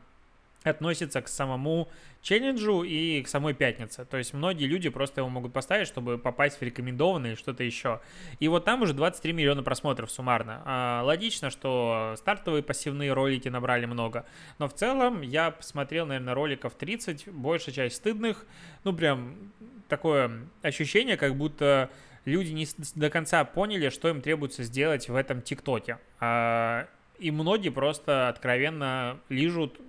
относится 0.68 1.22
к 1.22 1.28
самому 1.28 1.90
челленджу 2.22 2.84
и 2.84 3.22
к 3.22 3.28
самой 3.28 3.54
пятнице. 3.54 4.06
То 4.06 4.18
есть 4.18 4.34
многие 4.34 4.66
люди 4.66 4.90
просто 4.90 5.22
его 5.22 5.30
могут 5.30 5.54
поставить, 5.54 5.88
чтобы 5.88 6.18
попасть 6.18 6.60
в 6.60 6.62
рекомендованные 6.62 7.36
что-то 7.36 7.64
еще. 7.64 8.02
И 8.40 8.48
вот 8.48 8.66
там 8.66 8.82
уже 8.82 8.94
23 8.94 9.34
миллиона 9.34 9.64
просмотров 9.64 10.12
суммарно. 10.12 10.62
А, 10.66 11.04
логично, 11.04 11.50
что 11.50 12.16
стартовые 12.18 12.64
пассивные 12.64 13.14
ролики 13.14 13.50
набрали 13.50 13.86
много. 13.86 14.26
Но 14.60 14.68
в 14.68 14.74
целом 14.74 15.22
я 15.22 15.52
посмотрел, 15.52 16.06
наверное, 16.06 16.34
роликов 16.34 16.76
30, 16.76 17.30
большая 17.30 17.74
часть 17.74 17.96
стыдных. 17.98 18.46
Ну, 18.84 18.94
прям 18.94 19.52
такое 19.88 20.48
ощущение, 20.62 21.18
как 21.18 21.36
будто 21.36 21.90
люди 22.26 22.52
не 22.52 22.68
до 22.96 23.10
конца 23.10 23.44
поняли, 23.46 23.90
что 23.90 24.10
им 24.10 24.22
требуется 24.22 24.64
сделать 24.64 25.08
в 25.10 25.16
этом 25.16 25.42
ТикТоке. 25.42 25.98
А, 26.20 26.88
и 27.20 27.32
многие 27.32 27.70
просто 27.70 28.30
откровенно 28.30 29.20
лижут 29.30 29.80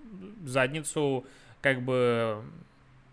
задницу 0.44 1.26
как 1.61 1.82
бы 1.82 2.42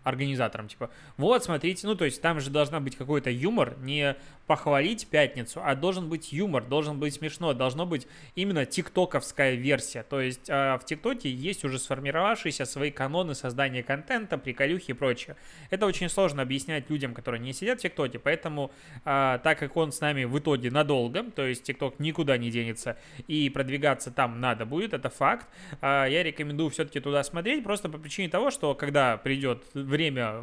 организаторам, 0.06 0.68
типа, 0.68 0.90
вот, 1.16 1.42
смотрите, 1.42 1.84
ну, 1.86 1.96
то 1.96 2.04
есть 2.04 2.22
там 2.22 2.38
же 2.40 2.48
должна 2.48 2.78
быть 2.78 2.94
какой-то 2.96 3.28
юмор, 3.28 3.76
не 3.80 4.14
похвалить 4.46 5.08
пятницу, 5.08 5.60
а 5.64 5.74
должен 5.74 6.08
быть 6.08 6.32
юмор, 6.32 6.62
должен 6.64 7.00
быть 7.00 7.14
смешно, 7.14 7.52
должно 7.52 7.86
быть 7.86 8.06
именно 8.36 8.64
тиктоковская 8.64 9.54
версия. 9.54 10.04
То 10.04 10.20
есть 10.20 10.48
э, 10.48 10.78
в 10.80 10.84
тиктоке 10.84 11.28
есть 11.28 11.64
уже 11.64 11.80
сформировавшиеся 11.80 12.66
свои 12.66 12.92
каноны 12.92 13.34
создания 13.34 13.82
контента, 13.82 14.38
приколюхи 14.38 14.92
и 14.92 14.94
прочее. 14.94 15.34
Это 15.70 15.86
очень 15.86 16.08
сложно 16.08 16.42
объяснять 16.42 16.88
людям, 16.88 17.12
которые 17.12 17.40
не 17.40 17.52
сидят 17.52 17.80
в 17.80 17.82
тиктоке, 17.82 18.20
поэтому 18.20 18.70
э, 19.04 19.40
так 19.42 19.58
как 19.58 19.76
он 19.76 19.90
с 19.90 20.00
нами 20.00 20.22
в 20.22 20.38
итоге 20.38 20.70
надолго, 20.70 21.24
то 21.24 21.44
есть 21.44 21.64
тикток 21.64 21.98
никуда 21.98 22.38
не 22.38 22.52
денется 22.52 22.96
и 23.26 23.50
продвигаться 23.50 24.12
там 24.12 24.40
надо 24.40 24.66
будет, 24.66 24.94
это 24.94 25.10
факт, 25.10 25.48
э, 25.80 26.06
я 26.08 26.22
рекомендую 26.22 26.70
все-таки 26.70 27.00
туда 27.00 27.24
смотреть, 27.24 27.64
просто 27.64 27.88
по 27.88 27.98
причине 27.98 28.28
того, 28.28 28.52
что 28.52 28.76
когда 28.76 29.16
придет 29.16 29.64
время 29.74 29.95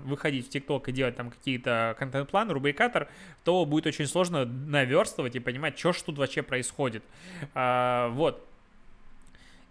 выходить 0.05 0.47
в 0.47 0.49
тикток 0.49 0.89
и 0.89 0.91
делать 0.91 1.15
там 1.15 1.29
какие-то 1.29 1.95
контент-планы, 1.99 2.53
рубрикатор, 2.53 3.07
то 3.43 3.65
будет 3.65 3.87
очень 3.87 4.07
сложно 4.07 4.45
наверстывать 4.45 5.35
и 5.35 5.39
понимать, 5.39 5.77
что 5.77 5.93
ж 5.93 6.01
тут 6.01 6.17
вообще 6.17 6.41
происходит. 6.41 7.03
А, 7.53 8.09
вот. 8.09 8.47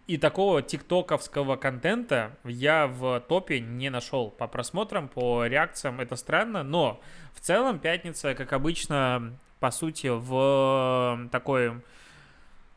И 0.08 0.18
такого 0.18 0.62
тиктоковского 0.62 1.56
контента 1.56 2.36
я 2.44 2.88
в 2.88 3.20
топе 3.28 3.60
не 3.60 3.88
нашел 3.88 4.30
по 4.30 4.48
просмотрам, 4.48 5.08
по 5.08 5.46
реакциям. 5.46 6.00
Это 6.00 6.16
странно, 6.16 6.62
но 6.64 7.00
в 7.34 7.40
целом 7.40 7.78
пятница, 7.78 8.34
как 8.34 8.52
обычно, 8.52 9.38
по 9.60 9.70
сути, 9.70 10.08
в 10.08 11.28
такой 11.30 11.80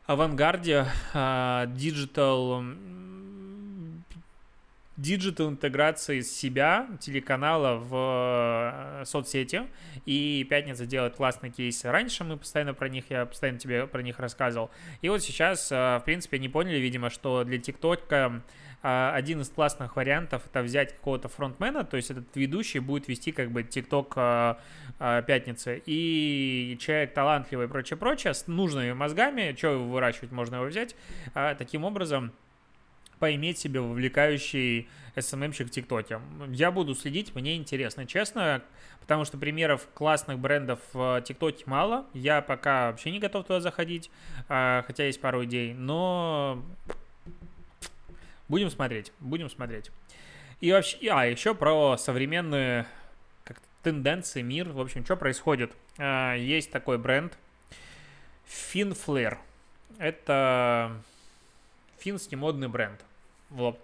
авангарде 0.06 0.86
digital 1.12 2.62
digital 4.96 5.50
интеграции 5.50 6.20
себя, 6.20 6.88
телеканала 7.00 7.76
в 7.76 9.02
э, 9.02 9.04
соцсети. 9.04 9.62
И 10.06 10.46
Пятница 10.48 10.86
делает 10.86 11.16
классные 11.16 11.52
кейсы. 11.52 11.90
Раньше 11.90 12.24
мы 12.24 12.36
постоянно 12.36 12.74
про 12.74 12.88
них, 12.88 13.04
я 13.10 13.26
постоянно 13.26 13.58
тебе 13.58 13.86
про 13.86 14.02
них 14.02 14.18
рассказывал. 14.18 14.70
И 15.02 15.08
вот 15.08 15.22
сейчас, 15.22 15.70
э, 15.70 15.98
в 16.00 16.02
принципе, 16.04 16.38
не 16.38 16.48
поняли, 16.48 16.78
видимо, 16.78 17.10
что 17.10 17.44
для 17.44 17.58
ТикТока 17.58 18.42
э, 18.82 19.10
один 19.12 19.42
из 19.42 19.50
классных 19.50 19.96
вариантов 19.96 20.42
это 20.46 20.62
взять 20.62 20.94
какого-то 20.94 21.28
фронтмена, 21.28 21.84
то 21.84 21.96
есть 21.96 22.10
этот 22.10 22.34
ведущий 22.34 22.78
будет 22.78 23.08
вести 23.08 23.32
как 23.32 23.50
бы 23.50 23.62
ТикТок 23.62 24.16
пятницы, 24.98 25.82
и 25.84 26.78
человек 26.80 27.12
талантливый 27.12 27.66
и 27.66 27.68
прочее-прочее, 27.68 28.32
с 28.32 28.46
нужными 28.46 28.92
мозгами, 28.92 29.54
что 29.56 29.72
его 29.72 29.84
выращивать, 29.84 30.32
можно 30.32 30.56
его 30.56 30.66
взять, 30.66 30.96
таким 31.34 31.84
образом 31.84 32.32
поиметь 33.18 33.58
себе 33.58 33.80
вовлекающий 33.80 34.88
SMM-щик 35.14 35.66
в 35.66 35.70
ТикТоке. 35.70 36.20
Я 36.48 36.70
буду 36.70 36.94
следить, 36.94 37.34
мне 37.34 37.56
интересно, 37.56 38.06
честно, 38.06 38.62
потому 39.00 39.24
что 39.24 39.38
примеров 39.38 39.88
классных 39.94 40.38
брендов 40.38 40.80
в 40.92 41.22
ТикТоке 41.22 41.64
мало. 41.66 42.06
Я 42.12 42.42
пока 42.42 42.90
вообще 42.90 43.10
не 43.10 43.18
готов 43.18 43.46
туда 43.46 43.60
заходить, 43.60 44.10
а, 44.48 44.84
хотя 44.86 45.04
есть 45.04 45.20
пару 45.20 45.44
идей, 45.44 45.74
но 45.74 46.62
будем 48.48 48.70
смотреть, 48.70 49.12
будем 49.20 49.48
смотреть. 49.48 49.90
И 50.60 50.72
вообще, 50.72 51.08
а, 51.08 51.24
еще 51.24 51.54
про 51.54 51.96
современные 51.96 52.86
тенденции, 53.86 54.42
мир, 54.42 54.68
в 54.70 54.80
общем, 54.80 55.04
что 55.04 55.14
происходит. 55.14 55.72
А, 55.96 56.34
есть 56.34 56.72
такой 56.72 56.98
бренд 56.98 57.38
FinFlare. 58.48 59.38
Это 59.98 61.00
финский 61.98 62.34
модный 62.34 62.66
бренд. 62.66 63.04
Вот. 63.50 63.78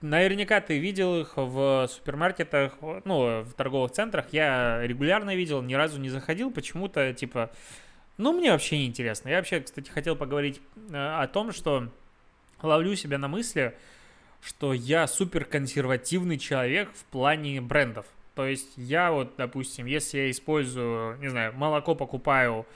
Наверняка 0.00 0.60
ты 0.60 0.78
видел 0.78 1.20
их 1.20 1.32
в 1.36 1.86
супермаркетах, 1.90 2.72
ну, 3.04 3.42
в 3.42 3.52
торговых 3.52 3.92
центрах. 3.92 4.26
Я 4.32 4.80
регулярно 4.82 5.34
видел, 5.34 5.60
ни 5.60 5.74
разу 5.74 6.00
не 6.00 6.08
заходил. 6.08 6.50
Почему-то, 6.50 7.12
типа, 7.12 7.50
ну, 8.16 8.32
мне 8.32 8.50
вообще 8.52 8.78
не 8.78 8.86
интересно. 8.86 9.28
Я 9.28 9.36
вообще, 9.36 9.60
кстати, 9.60 9.90
хотел 9.90 10.16
поговорить 10.16 10.60
э, 10.90 10.96
о 10.96 11.26
том, 11.26 11.52
что 11.52 11.88
ловлю 12.62 12.94
себя 12.96 13.18
на 13.18 13.28
мысли, 13.28 13.76
что 14.42 14.72
я 14.72 15.06
супер 15.06 15.44
консервативный 15.44 16.38
человек 16.38 16.90
в 16.94 17.04
плане 17.04 17.60
брендов. 17.60 18.06
То 18.34 18.46
есть 18.46 18.72
я 18.76 19.12
вот, 19.12 19.34
допустим, 19.36 19.86
если 19.86 20.18
я 20.18 20.30
использую, 20.30 21.18
не 21.18 21.28
знаю, 21.28 21.52
молоко 21.54 21.94
покупаю, 21.94 22.66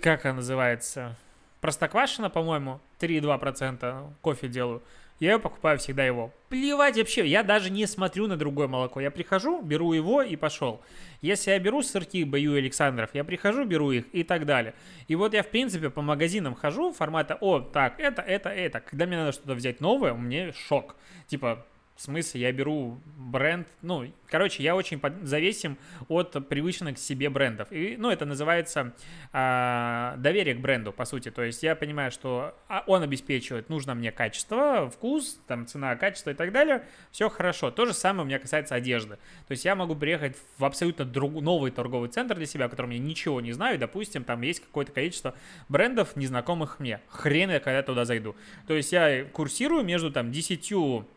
как 0.00 0.26
оно 0.26 0.36
называется, 0.36 1.16
Простоквашино, 1.60 2.30
по-моему, 2.30 2.80
3,2% 3.00 4.12
кофе 4.20 4.48
делаю– 4.48 4.82
я 5.18 5.38
покупаю 5.38 5.78
всегда 5.78 6.04
его. 6.04 6.30
Плевать 6.50 6.98
вообще, 6.98 7.26
я 7.26 7.42
даже 7.42 7.70
не 7.70 7.86
смотрю 7.86 8.26
на 8.26 8.36
другое 8.36 8.68
молоко. 8.68 9.00
Я 9.00 9.10
прихожу, 9.10 9.62
беру 9.62 9.94
его 9.94 10.20
и 10.20 10.36
пошел. 10.36 10.82
Если 11.22 11.50
я 11.50 11.58
беру 11.58 11.82
сырки 11.82 12.22
Бою 12.24 12.54
Александров, 12.54 13.10
я 13.14 13.24
прихожу, 13.24 13.64
беру 13.64 13.92
их 13.92 14.04
и 14.12 14.24
так 14.24 14.44
далее. 14.44 14.74
И 15.08 15.14
вот 15.14 15.32
я, 15.32 15.42
в 15.42 15.48
принципе, 15.48 15.88
по 15.88 16.02
магазинам 16.02 16.54
хожу 16.54 16.92
формата, 16.92 17.38
о, 17.40 17.60
так, 17.60 17.98
это, 17.98 18.20
это, 18.20 18.50
это. 18.50 18.80
Когда 18.80 19.06
мне 19.06 19.16
надо 19.16 19.32
что-то 19.32 19.54
взять 19.54 19.80
новое, 19.80 20.12
мне 20.12 20.52
шок. 20.52 20.96
Типа, 21.28 21.64
в 21.96 22.02
смысле, 22.02 22.42
я 22.42 22.52
беру 22.52 23.00
бренд, 23.16 23.66
ну, 23.80 24.12
короче, 24.28 24.62
я 24.62 24.76
очень 24.76 25.00
зависим 25.22 25.78
от 26.08 26.46
привычных 26.46 26.98
себе 26.98 27.30
брендов. 27.30 27.72
И, 27.72 27.96
ну, 27.96 28.10
это 28.10 28.26
называется 28.26 28.92
а, 29.32 30.14
доверие 30.18 30.54
к 30.54 30.60
бренду, 30.60 30.92
по 30.92 31.06
сути. 31.06 31.30
То 31.30 31.42
есть 31.42 31.62
я 31.62 31.74
понимаю, 31.74 32.10
что 32.10 32.54
а, 32.68 32.84
он 32.86 33.02
обеспечивает 33.02 33.70
нужно 33.70 33.94
мне 33.94 34.12
качество, 34.12 34.90
вкус, 34.90 35.40
там, 35.46 35.66
цена, 35.66 35.96
качество 35.96 36.28
и 36.28 36.34
так 36.34 36.52
далее. 36.52 36.84
Все 37.12 37.30
хорошо. 37.30 37.70
То 37.70 37.86
же 37.86 37.94
самое 37.94 38.24
у 38.24 38.26
меня 38.26 38.38
касается 38.38 38.74
одежды. 38.74 39.16
То 39.48 39.52
есть 39.52 39.64
я 39.64 39.74
могу 39.74 39.96
приехать 39.96 40.36
в 40.58 40.66
абсолютно 40.66 41.06
друг, 41.06 41.32
новый 41.40 41.70
торговый 41.70 42.10
центр 42.10 42.34
для 42.34 42.46
себя, 42.46 42.66
о 42.66 42.68
котором 42.68 42.90
я 42.90 42.98
ничего 42.98 43.40
не 43.40 43.52
знаю. 43.52 43.78
Допустим, 43.78 44.22
там 44.22 44.42
есть 44.42 44.60
какое-то 44.60 44.92
количество 44.92 45.34
брендов, 45.70 46.14
незнакомых 46.14 46.78
мне. 46.78 47.00
Хрен 47.08 47.50
я 47.50 47.60
когда 47.60 47.82
туда 47.82 48.04
зайду. 48.04 48.36
То 48.66 48.74
есть 48.74 48.92
я 48.92 49.24
курсирую 49.24 49.82
между 49.82 50.12
там 50.12 50.30
десятью 50.30 51.06
Э, 51.06 51.15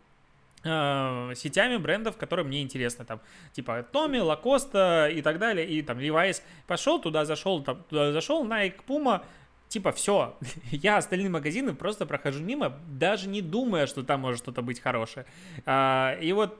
сетями 0.63 1.77
брендов, 1.77 2.17
которые 2.17 2.45
мне 2.45 2.61
интересны, 2.61 3.05
там, 3.05 3.21
типа 3.53 3.85
Томми, 3.91 4.17
Лакоста 4.17 5.09
и 5.09 5.21
так 5.21 5.39
далее, 5.39 5.67
и 5.67 5.81
там 5.81 5.99
Levi's. 5.99 6.41
Пошел 6.67 6.99
туда, 6.99 7.25
зашел, 7.25 7.63
там, 7.63 7.83
туда 7.89 8.11
зашел, 8.11 8.45
Nike, 8.45 8.81
Puma, 8.87 9.23
типа, 9.69 9.91
все, 9.91 10.37
я 10.71 10.97
остальные 10.97 11.29
магазины 11.29 11.73
просто 11.73 12.05
прохожу 12.05 12.43
мимо, 12.43 12.77
даже 12.87 13.29
не 13.29 13.41
думая, 13.41 13.87
что 13.87 14.03
там 14.03 14.21
может 14.21 14.39
что-то 14.39 14.61
быть 14.61 14.79
хорошее. 14.79 15.25
А, 15.65 16.17
и 16.19 16.33
вот 16.33 16.57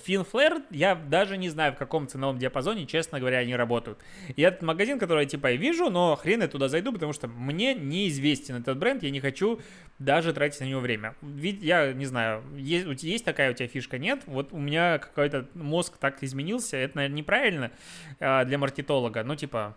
Финфлэр, 0.00 0.62
я 0.70 0.94
даже 0.94 1.36
не 1.36 1.48
знаю, 1.48 1.72
в 1.72 1.76
каком 1.76 2.08
ценовом 2.08 2.38
диапазоне, 2.38 2.86
честно 2.86 3.20
говоря, 3.20 3.38
они 3.38 3.54
работают. 3.54 3.98
И 4.34 4.42
этот 4.42 4.62
магазин, 4.62 4.98
который 4.98 5.24
я 5.24 5.28
типа 5.28 5.52
и 5.52 5.56
вижу, 5.56 5.90
но 5.90 6.16
хрен 6.16 6.42
я 6.42 6.48
туда 6.48 6.68
зайду, 6.68 6.92
потому 6.92 7.12
что 7.12 7.28
мне 7.28 7.74
неизвестен 7.74 8.56
этот 8.56 8.78
бренд, 8.78 9.02
я 9.02 9.10
не 9.10 9.20
хочу 9.20 9.60
даже 9.98 10.32
тратить 10.32 10.60
на 10.60 10.64
него 10.64 10.80
время. 10.80 11.14
Ведь 11.22 11.62
я 11.62 11.92
не 11.92 12.06
знаю, 12.06 12.42
есть, 12.56 13.02
есть 13.02 13.24
такая 13.24 13.50
у 13.50 13.54
тебя 13.54 13.68
фишка, 13.68 13.98
нет? 13.98 14.22
Вот 14.26 14.52
у 14.52 14.58
меня 14.58 14.98
какой-то 14.98 15.46
мозг 15.54 15.96
так 15.98 16.22
изменился, 16.22 16.76
это, 16.76 16.96
наверное, 16.96 17.18
неправильно 17.18 17.70
э, 18.18 18.44
для 18.44 18.58
маркетолога, 18.58 19.22
ну 19.24 19.36
типа 19.36 19.76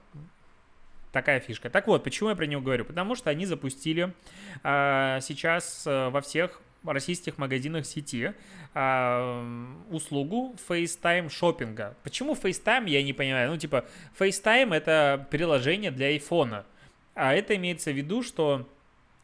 такая 1.13 1.39
фишка. 1.39 1.69
Так 1.69 1.87
вот, 1.87 2.03
почему 2.03 2.29
я 2.29 2.35
про 2.35 2.45
него 2.45 2.61
говорю? 2.61 2.83
Потому 2.83 3.15
что 3.15 3.29
они 3.29 3.45
запустили 3.45 4.13
э, 4.63 5.19
сейчас 5.21 5.85
э, 5.85 6.09
во 6.09 6.19
всех 6.21 6.59
российских 6.91 7.37
магазинах 7.37 7.85
сети 7.85 8.33
э, 8.73 9.75
услугу 9.89 10.55
FaceTime 10.67 11.29
шопинга. 11.29 11.95
Почему 12.03 12.33
FaceTime, 12.33 12.89
я 12.89 13.01
не 13.03 13.13
понимаю. 13.13 13.51
Ну, 13.51 13.57
типа, 13.57 13.85
FaceTime 14.19 14.75
это 14.75 15.27
приложение 15.31 15.91
для 15.91 16.07
айфона. 16.07 16.65
А 17.15 17.33
это 17.33 17.55
имеется 17.55 17.91
в 17.91 17.95
виду, 17.95 18.23
что 18.23 18.67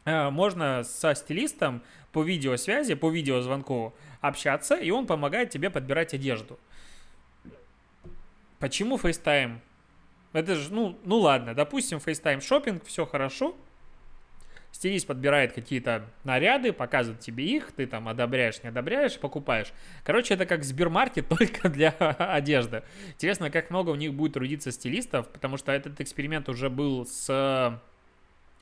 э, 0.05 0.29
можно 0.29 0.83
со 0.83 1.13
стилистом 1.15 1.81
по 2.11 2.23
видеосвязи, 2.23 2.95
по 2.95 3.09
видеозвонку 3.09 3.93
общаться, 4.21 4.75
и 4.75 4.91
он 4.91 5.05
помогает 5.05 5.49
тебе 5.49 5.69
подбирать 5.69 6.13
одежду. 6.13 6.59
Почему 8.59 8.97
FaceTime? 8.97 9.59
Это 10.33 10.55
же, 10.55 10.71
ну, 10.71 10.97
ну 11.05 11.17
ладно, 11.17 11.55
допустим, 11.55 11.97
FaceTime 11.97 12.41
шопинг, 12.41 12.85
все 12.85 13.05
хорошо, 13.05 13.55
Стилист 14.71 15.07
подбирает 15.07 15.53
какие-то 15.53 16.05
наряды, 16.23 16.71
показывает 16.71 17.19
тебе 17.19 17.45
их, 17.45 17.71
ты 17.71 17.87
там 17.87 18.07
одобряешь, 18.07 18.61
не 18.63 18.69
одобряешь, 18.69 19.17
покупаешь. 19.17 19.73
Короче, 20.03 20.35
это 20.35 20.45
как 20.45 20.63
Сбермаркет, 20.63 21.27
только 21.29 21.69
для 21.69 21.89
одежды. 21.89 22.83
Интересно, 23.09 23.49
как 23.49 23.69
много 23.71 23.89
у 23.89 23.95
них 23.95 24.13
будет 24.13 24.33
трудиться 24.33 24.71
стилистов, 24.71 25.27
потому 25.29 25.57
что 25.57 25.71
этот 25.71 25.99
эксперимент 26.01 26.49
уже 26.49 26.69
был 26.69 27.05
с 27.05 27.81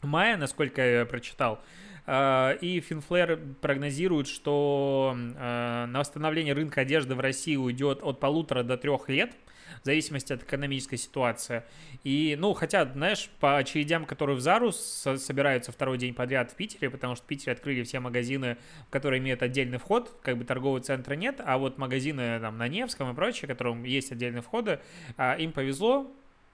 мая, 0.02 0.38
насколько 0.38 0.82
я 0.82 1.06
прочитал. 1.06 1.60
А, 2.06 2.54
и 2.62 2.80
Финфлэр 2.80 3.38
прогнозирует, 3.60 4.28
что 4.28 5.14
а, 5.16 5.88
на 5.88 6.00
восстановление 6.00 6.54
рынка 6.54 6.82
одежды 6.82 7.16
в 7.16 7.20
России 7.20 7.58
уйдет 7.58 8.00
от 8.02 8.20
полутора 8.20 8.64
до 8.64 8.78
трех 8.78 9.10
лет– 9.10 9.32
в 9.82 9.86
зависимости 9.86 10.34
от 10.34 10.44
экономической 10.44 10.98
ситуации. 10.98 11.64
И, 12.04 12.36
ну, 12.40 12.54
хотя, 12.54 12.86
знаешь, 12.86 13.30
по 13.40 13.58
очередям, 13.58 14.06
которые 14.06 14.36
в 14.36 14.42
Зару 14.42 14.72
собираются 14.72 15.72
второй 15.72 15.98
день 15.98 16.14
подряд 16.14 16.52
в 16.52 16.56
Питере, 16.56 16.90
потому 16.90 17.16
что 17.16 17.24
в 17.26 17.28
Питере 17.28 17.54
открыли 17.54 17.84
все 17.84 18.00
магазины, 18.00 18.58
которые 18.90 19.20
имеют 19.20 19.42
отдельный 19.42 19.78
вход, 19.78 20.18
как 20.22 20.38
бы 20.38 20.46
торгового 20.46 20.80
центра 20.80 21.16
нет, 21.16 21.42
а 21.44 21.58
вот 21.58 21.78
магазины 21.78 22.40
там 22.40 22.58
на 22.58 22.68
Невском 22.68 23.12
и 23.12 23.14
прочее, 23.16 23.48
которым 23.48 23.84
есть 23.84 24.12
отдельные 24.12 24.42
входы, 24.42 24.80
а, 25.18 25.36
им 25.36 25.52
повезло, 25.52 26.12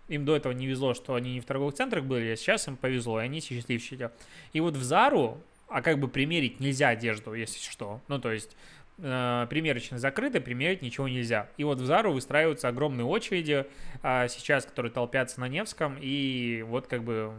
им 0.07 0.25
до 0.25 0.35
этого 0.35 0.53
не 0.53 0.67
везло, 0.67 0.93
что 0.93 1.15
они 1.15 1.33
не 1.33 1.39
в 1.39 1.45
торговых 1.45 1.75
центрах 1.75 2.03
были, 2.03 2.31
а 2.31 2.35
сейчас 2.35 2.67
им 2.67 2.77
повезло, 2.77 3.21
и 3.21 3.25
они 3.25 3.39
счастливчики. 3.39 4.09
И 4.51 4.59
вот 4.59 4.75
в 4.75 4.83
Зару, 4.83 5.41
а 5.67 5.81
как 5.81 5.99
бы 5.99 6.07
примерить 6.07 6.59
нельзя 6.59 6.89
одежду, 6.89 7.33
если 7.33 7.59
что. 7.59 8.01
Ну, 8.07 8.19
то 8.19 8.31
есть 8.31 8.55
э, 8.97 9.47
примерочные 9.49 9.99
закрыты, 9.99 10.41
примерить 10.41 10.81
ничего 10.81 11.07
нельзя. 11.07 11.49
И 11.57 11.63
вот 11.63 11.79
в 11.79 11.85
Зару 11.85 12.13
выстраиваются 12.13 12.67
огромные 12.67 13.05
очереди 13.05 13.65
э, 14.01 14.27
сейчас, 14.29 14.65
которые 14.65 14.91
толпятся 14.91 15.39
на 15.39 15.47
Невском, 15.47 15.97
и 15.99 16.63
вот 16.67 16.87
как 16.87 17.03
бы 17.03 17.33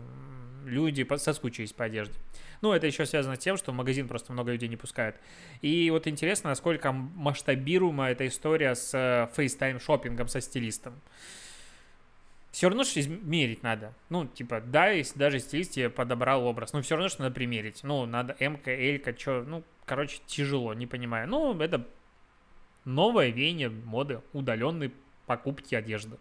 люди 0.64 1.06
соскучились 1.16 1.72
по 1.72 1.84
одежде. 1.84 2.14
Ну, 2.62 2.72
это 2.72 2.86
еще 2.86 3.04
связано 3.04 3.36
с 3.36 3.40
тем, 3.40 3.56
что 3.56 3.72
магазин 3.72 4.08
просто 4.08 4.32
много 4.32 4.52
людей 4.52 4.68
не 4.68 4.76
пускают. 4.76 5.16
И 5.60 5.90
вот 5.90 6.06
интересно, 6.06 6.50
насколько 6.50 6.92
масштабируема 6.92 8.10
эта 8.10 8.26
история 8.26 8.74
с 8.74 8.94
FaceTime 9.36 9.82
шопингом 9.82 10.28
со 10.28 10.40
стилистом 10.40 10.94
все 12.54 12.68
равно 12.68 12.84
что 12.84 13.00
измерить 13.00 13.64
надо. 13.64 13.92
Ну, 14.10 14.26
типа, 14.26 14.60
да, 14.60 14.86
если 14.86 15.18
даже 15.18 15.40
стилист 15.40 15.72
тебе 15.72 15.90
подобрал 15.90 16.46
образ, 16.46 16.72
но 16.72 16.82
все 16.82 16.94
равно 16.94 17.08
что 17.08 17.22
надо 17.22 17.34
примерить. 17.34 17.80
Ну, 17.82 18.06
надо 18.06 18.36
М-ка, 18.38 18.70
Л-ка, 18.70 19.18
что, 19.18 19.42
ну, 19.42 19.64
короче, 19.86 20.20
тяжело, 20.26 20.74
не 20.74 20.86
понимаю. 20.86 21.28
Ну, 21.28 21.58
это 21.60 21.86
новое 22.84 23.30
веяние 23.30 23.70
моды 23.70 24.20
удаленной 24.32 24.92
покупки 25.26 25.74
одежды. 25.74 26.16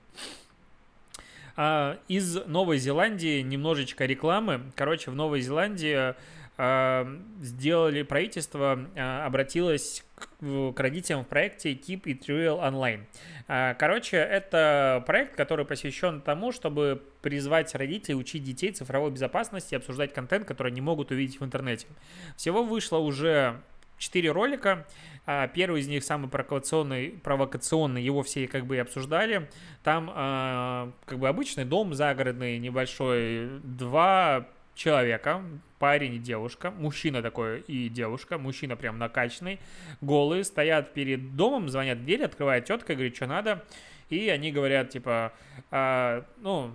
А, 1.56 2.00
из 2.08 2.46
Новой 2.46 2.78
Зеландии 2.78 3.42
немножечко 3.42 4.06
рекламы. 4.06 4.62
Короче, 4.76 5.12
в 5.12 5.16
Новой 5.16 5.42
Зеландии 5.42 6.16
а, 6.58 7.08
сделали 7.42 8.04
правительство, 8.04 8.88
а, 8.96 9.26
обратилось 9.26 10.04
к, 10.16 10.30
к 10.74 10.80
родителям 10.80 11.26
в 11.26 11.28
проекте 11.28 11.74
Keep 11.74 12.04
It 12.04 12.26
Real 12.28 12.60
Online. 12.60 13.02
А, 13.48 13.74
короче, 13.76 14.18
это 14.18 15.04
проект, 15.06 15.36
который 15.36 15.66
посвящен 15.66 16.22
тому, 16.22 16.52
чтобы 16.52 17.04
призвать 17.24 17.74
родителей 17.74 18.16
учить 18.16 18.44
детей 18.44 18.72
цифровой 18.72 19.10
безопасности 19.10 19.74
и 19.74 19.78
обсуждать 19.78 20.14
контент, 20.14 20.46
который 20.46 20.72
они 20.72 20.82
могут 20.82 21.10
увидеть 21.10 21.40
в 21.40 21.46
интернете. 21.46 21.88
Всего 22.36 22.64
вышло 22.64 22.98
уже 22.98 23.62
4 23.98 24.32
ролика. 24.32 24.86
А, 25.26 25.48
первый 25.48 25.82
из 25.82 25.88
них 25.88 26.04
самый 26.04 26.30
провокационный, 26.30 27.12
провокационный, 27.24 28.04
его 28.04 28.22
все 28.24 28.48
как 28.48 28.66
бы 28.66 28.76
и 28.76 28.80
обсуждали. 28.80 29.50
Там 29.84 30.12
а, 30.14 30.92
как 31.06 31.18
бы 31.18 31.30
обычный 31.30 31.64
дом 31.64 31.94
загородный, 31.94 32.60
небольшой, 32.60 33.62
два 33.64 34.46
человека, 34.76 35.44
парень 35.80 36.16
и 36.16 36.20
девушка, 36.20 36.72
мужчина 36.72 37.22
такой 37.22 37.62
и 37.62 37.88
девушка, 37.88 38.38
мужчина 38.38 38.76
прям 38.76 38.98
накачанный, 38.98 39.60
голые, 40.02 40.44
стоят 40.44 40.94
перед 40.94 41.36
домом, 41.38 41.70
звонят 41.70 42.00
в 42.00 42.04
дверь, 42.04 42.24
открывает 42.26 42.66
тетка, 42.66 42.96
говорит, 42.96 43.16
что 43.16 43.28
надо, 43.28 43.64
и 44.10 44.30
они 44.30 44.52
говорят, 44.52 44.90
типа, 44.90 45.32
а, 45.72 46.26
ну, 46.38 46.72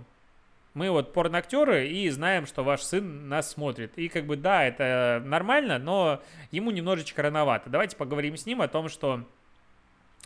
мы 0.73 0.91
вот 0.91 1.13
порноактеры 1.13 1.87
и 1.87 2.09
знаем, 2.09 2.45
что 2.45 2.63
ваш 2.63 2.81
сын 2.81 3.27
нас 3.27 3.51
смотрит. 3.51 3.97
И 3.97 4.07
как 4.07 4.25
бы 4.25 4.37
да, 4.37 4.63
это 4.63 5.21
нормально, 5.25 5.79
но 5.79 6.21
ему 6.51 6.71
немножечко 6.71 7.21
рановато. 7.21 7.69
Давайте 7.69 7.95
поговорим 7.97 8.37
с 8.37 8.45
ним 8.45 8.61
о 8.61 8.67
том, 8.67 8.87
что 8.89 9.23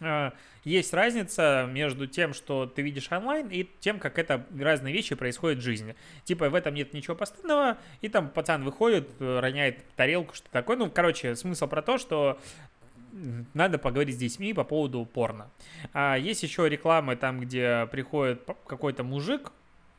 э, 0.02 0.32
есть 0.64 0.94
разница 0.94 1.68
между 1.72 2.08
тем, 2.08 2.34
что 2.34 2.66
ты 2.66 2.82
видишь 2.82 3.12
онлайн, 3.12 3.48
и 3.50 3.68
тем, 3.80 4.00
как 4.00 4.20
это 4.20 4.46
разные 4.60 4.94
вещи 4.94 5.16
происходят 5.16 5.60
в 5.60 5.64
жизни. 5.64 5.96
Типа 6.24 6.50
в 6.50 6.56
этом 6.56 6.74
нет 6.74 6.94
ничего 6.94 7.16
постоянного, 7.16 7.78
и 8.02 8.10
там 8.10 8.30
пацан 8.30 8.64
выходит, 8.64 9.10
роняет 9.20 9.84
тарелку, 9.96 10.36
что 10.36 10.50
такое. 10.52 10.78
Ну, 10.78 10.90
короче, 10.90 11.36
смысл 11.36 11.68
про 11.68 11.82
то, 11.82 11.98
что 11.98 12.38
надо 13.54 13.78
поговорить 13.78 14.16
с 14.16 14.20
детьми 14.20 14.54
по 14.54 14.64
поводу 14.64 15.06
порно. 15.06 15.50
А 15.94 16.16
есть 16.16 16.44
еще 16.44 16.68
рекламы 16.68 17.16
там, 17.16 17.40
где 17.40 17.88
приходит 17.92 18.42
какой-то 18.66 19.04
мужик, 19.04 19.52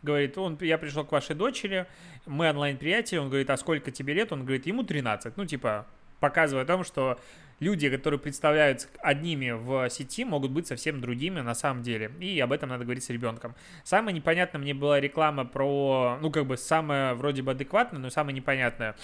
говорит, 0.04 0.38
он, 0.38 0.56
я 0.60 0.78
пришел 0.78 1.04
к 1.04 1.12
вашей 1.12 1.34
дочери, 1.34 1.86
мы 2.26 2.48
онлайн-приятель, 2.50 3.18
он 3.18 3.28
говорит, 3.28 3.50
а 3.50 3.56
сколько 3.56 3.90
тебе 3.90 4.14
лет? 4.14 4.32
Он 4.32 4.42
говорит, 4.42 4.66
ему 4.66 4.84
13. 4.84 5.36
Ну, 5.36 5.44
типа, 5.44 5.86
показывая 6.20 6.64
о 6.64 6.66
том, 6.66 6.84
что 6.84 7.18
люди, 7.60 7.90
которые 7.90 8.20
представляются 8.20 8.88
одними 9.00 9.50
в 9.50 9.88
сети, 9.90 10.24
могут 10.24 10.50
быть 10.50 10.66
совсем 10.66 11.00
другими 11.00 11.40
на 11.40 11.54
самом 11.54 11.82
деле. 11.82 12.12
И 12.20 12.38
об 12.40 12.52
этом 12.52 12.68
надо 12.68 12.84
говорить 12.84 13.04
с 13.04 13.10
ребенком. 13.10 13.54
Самое 13.82 14.14
непонятное 14.14 14.60
мне 14.60 14.74
была 14.74 15.00
реклама 15.00 15.44
про, 15.44 16.18
ну, 16.20 16.30
как 16.30 16.46
бы 16.46 16.56
самая 16.56 17.14
вроде 17.14 17.42
бы 17.42 17.52
адекватная, 17.52 18.00
но 18.00 18.10
самая 18.10 18.34
непонятная. 18.34 18.96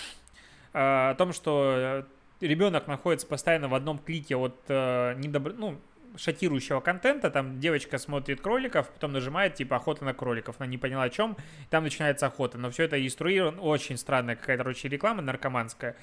О 0.72 1.14
том, 1.14 1.32
что 1.32 2.06
ребенок 2.40 2.86
находится 2.86 3.26
постоянно 3.26 3.68
в 3.68 3.74
одном 3.74 3.98
клике 3.98 4.36
от 4.36 4.56
э, 4.68 5.14
недобр... 5.18 5.52
ну, 5.52 5.80
шокирующего 6.16 6.80
контента, 6.80 7.30
там 7.30 7.60
девочка 7.60 7.98
смотрит 7.98 8.40
кроликов, 8.40 8.90
потом 8.90 9.12
нажимает, 9.12 9.54
типа, 9.54 9.76
охота 9.76 10.04
на 10.04 10.14
кроликов, 10.14 10.56
она 10.58 10.66
не 10.66 10.78
поняла 10.78 11.04
о 11.04 11.10
чем, 11.10 11.36
там 11.68 11.84
начинается 11.84 12.26
охота, 12.26 12.58
но 12.58 12.70
все 12.70 12.84
это 12.84 13.04
инструировано, 13.04 13.60
очень 13.60 13.96
странная 13.96 14.36
какая-то, 14.36 14.64
короче, 14.64 14.88
реклама 14.88 15.22
наркоманская, 15.22 15.96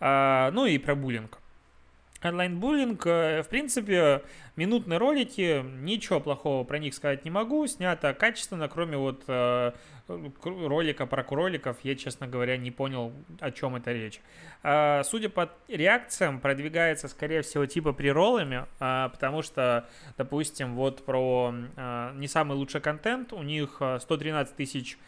а, 0.00 0.50
ну 0.52 0.66
и 0.66 0.78
про 0.78 0.94
буллинг. 0.94 1.38
Онлайн-буллинг, 2.24 3.06
э, 3.06 3.42
в 3.42 3.48
принципе, 3.48 4.22
минутные 4.56 4.98
ролики, 4.98 5.62
ничего 5.62 6.20
плохого 6.20 6.64
про 6.64 6.78
них 6.78 6.94
сказать 6.94 7.24
не 7.24 7.30
могу, 7.30 7.66
снято 7.66 8.14
качественно, 8.14 8.66
кроме 8.68 8.96
вот 8.96 9.24
э, 9.28 9.72
ролика 10.08 11.06
про 11.06 11.22
кроликов, 11.22 11.76
я, 11.82 11.94
честно 11.96 12.26
говоря, 12.26 12.56
не 12.56 12.70
понял, 12.70 13.12
о 13.40 13.50
чем 13.50 13.76
это 13.76 13.92
речь. 13.92 14.20
А, 14.62 15.02
судя 15.04 15.28
по 15.28 15.50
реакциям, 15.68 16.40
продвигается, 16.40 17.08
скорее 17.08 17.42
всего, 17.42 17.66
типа 17.66 17.92
приролами, 17.92 18.66
а, 18.80 19.10
потому 19.10 19.42
что, 19.42 19.88
допустим, 20.16 20.74
вот 20.74 21.04
про 21.04 21.54
а, 21.76 22.12
не 22.14 22.28
самый 22.28 22.56
лучший 22.56 22.80
контент, 22.80 23.32
у 23.32 23.42
них 23.42 23.80
113 24.00 24.56
тысяч 24.56 24.98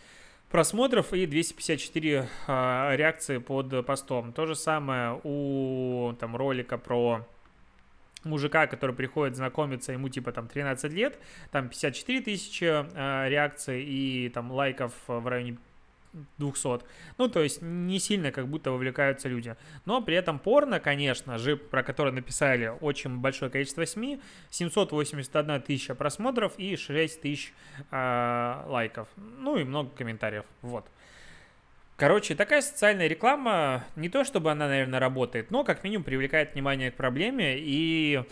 просмотров 0.51 1.13
и 1.13 1.27
254 1.27 2.29
э, 2.47 2.97
реакции 2.97 3.39
под 3.39 3.87
постом. 3.87 4.33
То 4.33 4.47
же 4.47 4.55
самое 4.55 5.21
у 5.25 6.15
там, 6.19 6.37
ролика 6.37 6.79
про 6.79 7.27
мужика, 8.25 8.67
который 8.67 8.95
приходит 8.95 9.37
знакомиться, 9.37 9.93
ему 9.93 10.09
типа 10.09 10.33
там 10.33 10.49
13 10.49 10.93
лет, 10.93 11.19
там 11.51 11.69
54 11.69 12.21
тысячи 12.21 12.65
э, 12.65 13.29
реакций 13.29 13.83
и 13.83 14.29
там 14.29 14.51
лайков 14.51 14.93
в 15.07 15.27
районе 15.27 15.57
200. 16.39 16.85
Ну, 17.19 17.29
то 17.29 17.43
есть 17.43 17.63
не 17.63 17.99
сильно 17.99 18.33
как 18.33 18.49
будто 18.49 18.71
вовлекаются 18.71 19.29
люди. 19.29 19.57
Но 19.85 20.01
при 20.03 20.17
этом 20.17 20.39
порно, 20.39 20.81
конечно 20.81 21.39
же, 21.39 21.57
про 21.57 21.83
которое 21.83 22.13
написали 22.13 22.73
очень 22.81 23.19
большое 23.19 23.51
количество 23.51 23.85
СМИ, 23.85 24.21
781 24.51 25.63
тысяча 25.63 25.95
просмотров 25.95 26.59
и 26.59 26.77
6 26.77 27.21
тысяч 27.21 27.53
э, 27.91 28.63
лайков. 28.67 29.09
Ну 29.17 29.57
и 29.57 29.65
много 29.65 29.91
комментариев. 29.91 30.45
Вот. 30.63 30.87
Короче, 31.97 32.35
такая 32.35 32.61
социальная 32.61 33.07
реклама, 33.07 33.85
не 33.97 34.11
то 34.11 34.23
чтобы 34.23 34.51
она, 34.51 34.69
наверное, 34.69 35.01
работает, 35.01 35.51
но 35.51 35.65
как 35.65 35.83
минимум 35.83 36.05
привлекает 36.05 36.53
внимание 36.53 36.91
к 36.91 36.95
проблеме 36.95 37.57
и 37.59 38.23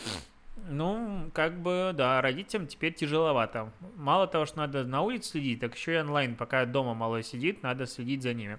ну, 0.69 1.31
как 1.35 1.59
бы, 1.59 1.93
да, 1.95 2.21
родителям 2.21 2.67
теперь 2.67 2.95
тяжеловато. 2.95 3.71
Мало 3.97 4.27
того, 4.27 4.47
что 4.47 4.59
надо 4.59 4.85
на 4.85 5.03
улице 5.03 5.33
следить, 5.33 5.61
так 5.61 5.75
еще 5.75 5.95
и 5.95 5.99
онлайн, 5.99 6.37
пока 6.37 6.65
дома 6.65 6.95
малой 6.95 7.23
сидит, 7.23 7.63
надо 7.63 7.87
следить 7.87 8.23
за 8.23 8.35
ними. 8.35 8.59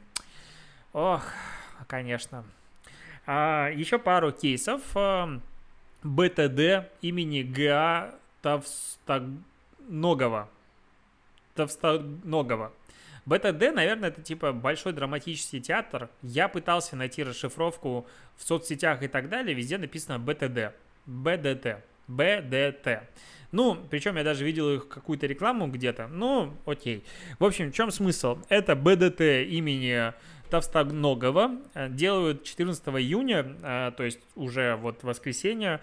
Ох, 0.93 1.23
конечно. 1.87 2.45
А, 3.25 3.69
еще 3.69 3.97
пару 3.97 4.31
кейсов. 4.31 4.81
БТД 6.03 6.91
имени 7.01 7.41
ГА 7.41 8.13
Товстоногова. 8.41 10.49
Товстоногова. 11.55 12.71
БТД, 13.25 13.73
наверное, 13.73 14.09
это 14.09 14.21
типа 14.21 14.53
большой 14.53 14.93
драматический 14.93 15.59
театр. 15.59 16.09
Я 16.21 16.47
пытался 16.47 16.95
найти 16.95 17.23
расшифровку 17.23 18.05
в 18.37 18.43
соцсетях 18.43 19.01
и 19.01 19.07
так 19.07 19.29
далее. 19.29 19.55
Везде 19.55 19.79
написано 19.79 20.19
БТД. 20.19 20.75
БДТ. 21.05 21.83
БДТ. 22.07 23.03
Ну, 23.51 23.77
причем 23.89 24.17
я 24.17 24.23
даже 24.23 24.43
видел 24.43 24.73
их 24.73 24.87
какую-то 24.87 25.27
рекламу 25.27 25.67
где-то. 25.67 26.07
Ну, 26.07 26.53
окей. 26.65 27.05
В 27.39 27.45
общем, 27.45 27.71
в 27.71 27.75
чем 27.75 27.91
смысл? 27.91 28.37
Это 28.49 28.75
БДТ 28.75 29.21
имени 29.21 30.13
Товстоногова. 30.49 31.51
Э, 31.73 31.89
делают 31.89 32.43
14 32.43 32.87
июня, 32.99 33.55
э, 33.61 33.91
то 33.95 34.03
есть 34.03 34.19
уже 34.35 34.75
вот 34.75 35.03
воскресенье, 35.03 35.81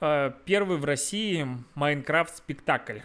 э, 0.00 0.32
первый 0.44 0.78
в 0.78 0.84
России 0.84 1.46
Майнкрафт-спектакль. 1.74 3.00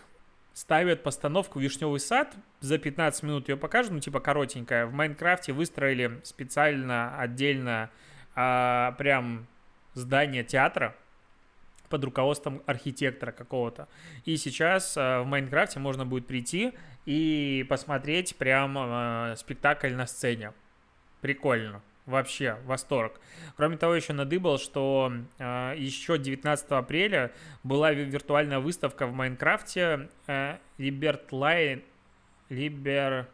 Ставят 0.54 1.04
постановку 1.04 1.60
«Вишневый 1.60 2.00
сад», 2.00 2.36
за 2.60 2.78
15 2.78 3.24
минут 3.24 3.48
ее 3.48 3.56
покажут, 3.56 3.94
ну, 3.94 4.00
типа 4.00 4.20
коротенькая. 4.20 4.86
В 4.86 4.94
Майнкрафте 4.94 5.54
выстроили 5.54 6.20
специально, 6.24 7.18
отдельно, 7.18 7.90
а, 8.36 8.94
прям 8.98 9.48
здание 9.94 10.44
театра, 10.44 10.96
под 11.90 12.04
руководством 12.04 12.62
архитектора 12.66 13.32
какого-то. 13.32 13.88
И 14.26 14.38
сейчас 14.38 14.96
э, 14.96 15.22
в 15.22 15.26
Майнкрафте 15.26 15.80
можно 15.80 16.06
будет 16.06 16.28
прийти 16.28 16.74
и 17.06 17.66
посмотреть 17.68 18.36
прям 18.36 18.78
э, 18.78 19.36
спектакль 19.36 19.94
на 19.94 20.06
сцене. 20.08 20.54
Прикольно. 21.22 21.82
Вообще, 22.06 22.58
восторг. 22.66 23.20
Кроме 23.56 23.78
того, 23.78 23.94
еще 23.94 24.14
надыбал, 24.14 24.58
что 24.58 25.12
э, 25.38 25.74
еще 25.78 26.18
19 26.18 26.72
апреля 26.72 27.32
была 27.64 27.92
виртуальная 27.92 28.60
выставка 28.60 29.06
в 29.06 29.14
Майнкрафте 29.14 30.10
э, 30.26 30.58
Libertline 30.80 31.84
Libertilia 32.50 33.28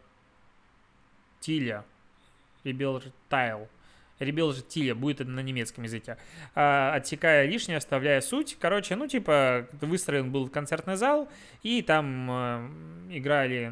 Libertile 2.65 3.70
Тиле 4.19 4.93
будет 4.93 5.19
на 5.19 5.39
немецком 5.41 5.84
языке. 5.84 6.17
А, 6.54 6.93
отсекая 6.95 7.45
лишнее, 7.45 7.78
оставляя 7.78 8.21
суть. 8.21 8.58
Короче, 8.60 8.95
ну, 8.95 9.08
типа, 9.08 9.67
выстроен 9.82 10.32
был 10.32 10.49
концертный 10.49 10.95
зал, 10.95 11.30
и 11.63 11.82
там 11.82 12.30
э, 12.32 12.69
играли 13.12 13.71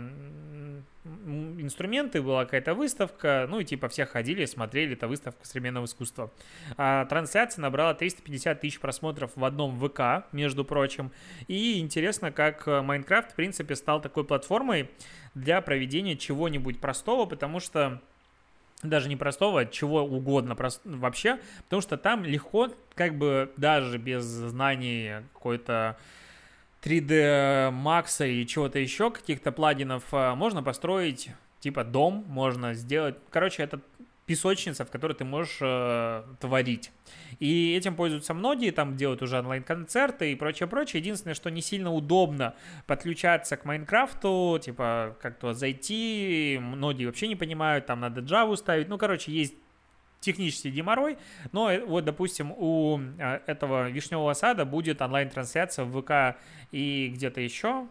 инструменты, 1.58 2.22
была 2.22 2.46
какая-то 2.46 2.74
выставка, 2.74 3.46
ну 3.50 3.60
и 3.60 3.66
типа 3.66 3.90
все 3.90 4.06
ходили, 4.06 4.46
смотрели, 4.46 4.94
это 4.94 5.08
выставка 5.08 5.46
современного 5.46 5.86
искусства. 5.86 6.32
А, 6.78 7.06
трансляция 7.06 7.62
набрала 7.62 7.94
350 7.94 8.62
тысяч 8.62 8.80
просмотров 8.80 9.32
в 9.36 9.44
одном 9.44 9.80
ВК, 9.80 10.26
между 10.32 10.64
прочим. 10.64 11.12
И 11.48 11.80
интересно, 11.80 12.32
как 12.32 12.68
Майнкрафт, 12.68 13.32
в 13.32 13.36
принципе, 13.36 13.76
стал 13.76 14.02
такой 14.02 14.24
платформой 14.24 14.90
для 15.36 15.62
проведения 15.62 16.16
чего-нибудь 16.16 16.80
простого, 16.80 17.26
потому 17.26 17.60
что 17.60 18.02
даже 18.84 19.10
не 19.10 19.16
простого, 19.16 19.66
чего 19.66 20.04
угодно 20.04 20.56
прост... 20.56 20.82
вообще, 20.84 21.40
потому 21.64 21.82
что 21.82 21.98
там 21.98 22.24
легко, 22.24 22.70
как 22.96 23.18
бы 23.18 23.52
даже 23.58 23.98
без 23.98 24.24
знаний 24.24 25.24
какой-то 25.34 25.98
3D 26.84 27.72
Max 27.72 28.28
и 28.28 28.46
чего-то 28.46 28.80
еще, 28.80 29.10
каких-то 29.12 29.52
плагинов, 29.52 30.04
а, 30.12 30.36
можно 30.36 30.62
построить 30.62 31.32
типа 31.60 31.84
дом, 31.84 32.26
можно 32.28 32.74
сделать, 32.74 33.16
короче, 33.30 33.64
это 33.64 33.80
песочница, 34.26 34.86
в 34.86 34.92
которой 34.92 35.14
ты 35.14 35.26
можешь 35.26 35.58
э, 35.62 36.24
творить. 36.40 36.92
И 37.40 37.76
этим 37.76 37.96
пользуются 37.96 38.34
многие, 38.34 38.72
там 38.72 38.96
делают 38.96 39.22
уже 39.22 39.40
онлайн-концерты 39.40 40.32
и 40.32 40.36
прочее, 40.36 40.68
прочее. 40.68 41.02
Единственное, 41.02 41.34
что 41.34 41.50
не 41.52 41.62
сильно 41.62 41.92
удобно 41.92 42.56
подключаться 42.88 43.58
к 43.58 43.66
Майнкрафту, 43.66 44.60
типа 44.64 45.18
как-то 45.22 45.54
зайти, 45.54 46.58
многие 46.62 47.06
вообще 47.06 47.28
не 47.28 47.36
понимают, 47.36 47.86
там 47.86 48.00
надо 48.00 48.22
Java 48.22 48.56
ставить. 48.56 48.88
Ну, 48.88 48.98
короче, 48.98 49.32
есть 49.32 49.56
технический 50.22 50.72
геморрой, 50.72 51.18
но 51.52 51.70
э, 51.70 51.84
вот, 51.84 52.06
допустим, 52.06 52.54
у 52.56 53.00
э, 53.00 53.42
этого 53.46 53.90
вишневого 53.90 54.34
сада 54.34 54.64
будет 54.64 55.02
онлайн-трансляция 55.02 55.86
в 55.86 56.02
ВК 56.02 56.40
и 56.72 57.10
где-то 57.14 57.42
еще, 57.42 57.88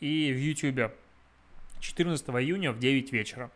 и 0.00 0.32
в 0.32 0.36
YouTube 0.36 0.92
14 1.84 2.28
июня 2.28 2.72
в 2.72 2.78
9 2.78 3.12
вечера. 3.12 3.50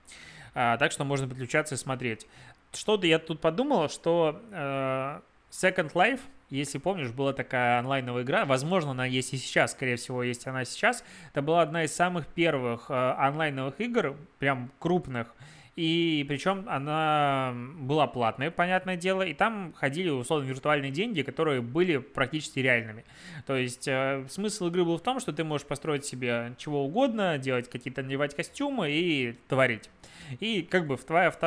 А, 0.55 0.77
так 0.77 0.93
что 0.93 1.05
можно 1.05 1.29
подключаться 1.29 1.75
и 1.75 1.79
смотреть. 1.79 2.27
Что-то 2.73 3.07
я 3.07 3.19
тут 3.19 3.41
подумал, 3.41 3.89
что 3.89 4.43
э, 4.51 5.21
Second 5.51 5.93
Life, 5.93 6.21
если 6.51 6.79
помнишь, 6.79 7.11
была 7.11 7.33
такая 7.33 7.79
онлайновая 7.79 8.23
игра, 8.23 8.45
возможно, 8.45 8.91
она 8.91 9.07
есть 9.07 9.33
и 9.33 9.39
сейчас, 9.39 9.73
скорее 9.73 9.97
всего, 9.97 10.23
есть 10.23 10.47
она 10.47 10.65
сейчас. 10.65 11.03
Это 11.33 11.41
была 11.41 11.63
одна 11.63 11.85
из 11.85 11.95
самых 11.95 12.27
первых 12.27 12.91
э, 12.91 12.95
онлайновых 12.95 13.81
игр, 13.81 14.17
прям 14.39 14.71
крупных, 14.79 15.35
и 15.79 16.25
причем 16.27 16.65
она 16.69 17.55
была 17.79 18.09
платная, 18.09 18.51
понятное 18.51 18.97
дело, 18.97 19.23
и 19.23 19.33
там 19.33 19.73
ходили, 19.75 20.09
условно, 20.09 20.45
виртуальные 20.49 20.91
деньги, 20.91 21.23
которые 21.23 21.61
были 21.61 21.99
практически 21.99 22.59
реальными. 22.59 23.05
То 23.47 23.55
есть 23.55 23.87
э, 23.87 24.27
смысл 24.29 24.67
игры 24.67 24.85
был 24.85 24.99
в 24.99 25.03
том, 25.03 25.21
что 25.21 25.33
ты 25.33 25.45
можешь 25.45 25.69
построить 25.69 26.05
себе 26.05 26.55
чего 26.59 26.85
угодно, 26.85 27.39
делать 27.39 27.71
какие-то, 27.71 28.03
надевать 28.03 28.35
костюмы 28.35 28.91
и 28.91 29.37
творить. 29.47 29.89
И 30.41 30.63
как 30.63 30.89
бы 30.89 30.97
в 30.97 31.05
твоя, 31.05 31.31
в 31.31 31.39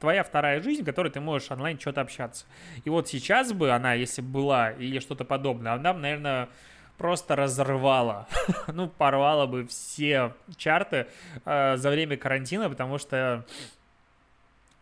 твоя 0.00 0.24
вторая 0.24 0.60
жизнь, 0.60 0.82
в 0.82 0.84
которой 0.84 1.12
ты 1.12 1.20
можешь 1.20 1.52
онлайн 1.52 1.78
что-то 1.78 2.00
общаться. 2.00 2.46
И 2.84 2.90
вот 2.90 3.06
сейчас 3.06 3.52
бы 3.52 3.70
она, 3.70 3.94
если 3.94 4.20
была 4.20 4.72
или 4.72 4.98
что-то 4.98 5.24
подобное, 5.24 5.74
она, 5.74 5.94
наверное, 5.94 6.48
просто 6.98 7.36
разрывала, 7.36 8.26
ну, 8.68 8.88
порвала 8.88 9.46
бы 9.46 9.66
все 9.66 10.32
чарты 10.56 11.06
э, 11.44 11.76
за 11.76 11.90
время 11.90 12.16
карантина, 12.16 12.68
потому 12.68 12.98
что 12.98 13.44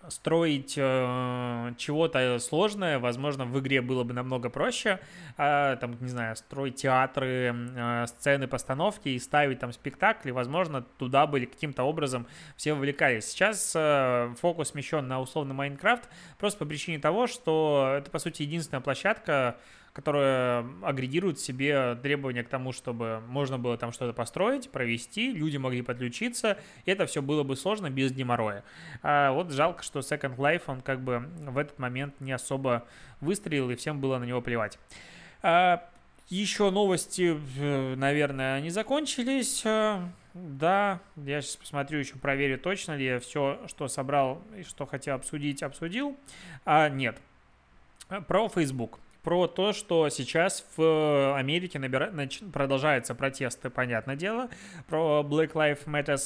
строить 0.08 0.74
э, 0.76 1.72
чего-то 1.76 2.38
сложное, 2.38 2.98
возможно, 2.98 3.44
в 3.44 3.58
игре 3.60 3.80
было 3.80 4.04
бы 4.04 4.12
намного 4.12 4.50
проще, 4.50 5.00
э, 5.36 5.76
там, 5.80 5.96
не 6.00 6.08
знаю, 6.08 6.36
строить 6.36 6.76
театры, 6.76 7.54
э, 7.54 8.06
сцены, 8.06 8.46
постановки 8.46 9.08
и 9.08 9.18
ставить 9.18 9.60
там 9.60 9.72
спектакли, 9.72 10.30
возможно, 10.30 10.82
туда 10.98 11.26
были 11.26 11.46
каким-то 11.46 11.84
образом 11.84 12.26
все 12.56 12.74
вовлекались. 12.74 13.26
Сейчас 13.26 13.72
э, 13.74 14.34
фокус 14.40 14.70
смещен 14.70 15.06
на 15.06 15.20
условно 15.20 15.54
Майнкрафт, 15.54 16.08
просто 16.38 16.58
по 16.60 16.66
причине 16.66 16.98
того, 16.98 17.26
что 17.26 17.94
это, 17.98 18.10
по 18.10 18.18
сути, 18.18 18.42
единственная 18.42 18.82
площадка, 18.82 19.56
которая 19.94 20.66
агрегирует 20.82 21.38
себе 21.38 21.94
требования 21.94 22.42
к 22.42 22.48
тому, 22.48 22.72
чтобы 22.72 23.22
можно 23.28 23.60
было 23.60 23.78
там 23.78 23.92
что-то 23.92 24.12
построить, 24.12 24.68
провести, 24.70 25.32
люди 25.32 25.56
могли 25.56 25.82
подключиться, 25.82 26.58
и 26.84 26.90
это 26.90 27.06
все 27.06 27.22
было 27.22 27.44
бы 27.44 27.56
сложно 27.56 27.90
без 27.90 28.10
геморроя. 28.10 28.64
А 29.02 29.30
вот 29.30 29.52
жалко, 29.52 29.84
что 29.84 30.00
Second 30.00 30.36
Life, 30.36 30.62
он 30.66 30.80
как 30.80 31.00
бы 31.00 31.30
в 31.38 31.56
этот 31.56 31.78
момент 31.78 32.20
не 32.20 32.32
особо 32.32 32.86
выстрелил, 33.20 33.70
и 33.70 33.76
всем 33.76 34.00
было 34.00 34.18
на 34.18 34.24
него 34.24 34.42
плевать. 34.42 34.80
А, 35.42 35.88
еще 36.28 36.70
новости, 36.70 37.38
э, 37.58 37.94
наверное, 37.94 38.60
не 38.60 38.70
закончились. 38.70 39.62
А, 39.64 40.08
да, 40.34 40.98
я 41.14 41.40
сейчас 41.40 41.54
посмотрю, 41.54 42.00
еще 42.00 42.16
проверю, 42.16 42.58
точно 42.58 42.96
ли 42.96 43.04
я 43.04 43.20
все, 43.20 43.60
что 43.68 43.86
собрал 43.86 44.42
и 44.58 44.64
что 44.64 44.86
хотел 44.86 45.14
обсудить, 45.14 45.62
обсудил. 45.62 46.16
А, 46.64 46.88
нет. 46.88 47.20
Про 48.26 48.48
Facebook 48.48 48.98
про 49.24 49.48
то, 49.48 49.72
что 49.72 50.08
сейчас 50.10 50.64
в 50.76 51.36
Америке 51.36 51.78
набира... 51.78 52.10
нач... 52.12 52.40
продолжаются 52.52 53.14
протесты, 53.14 53.70
понятное 53.70 54.16
дело, 54.16 54.50
про 54.86 55.24
Black 55.26 55.52
Lives 55.52 55.86
Matter, 55.86 56.20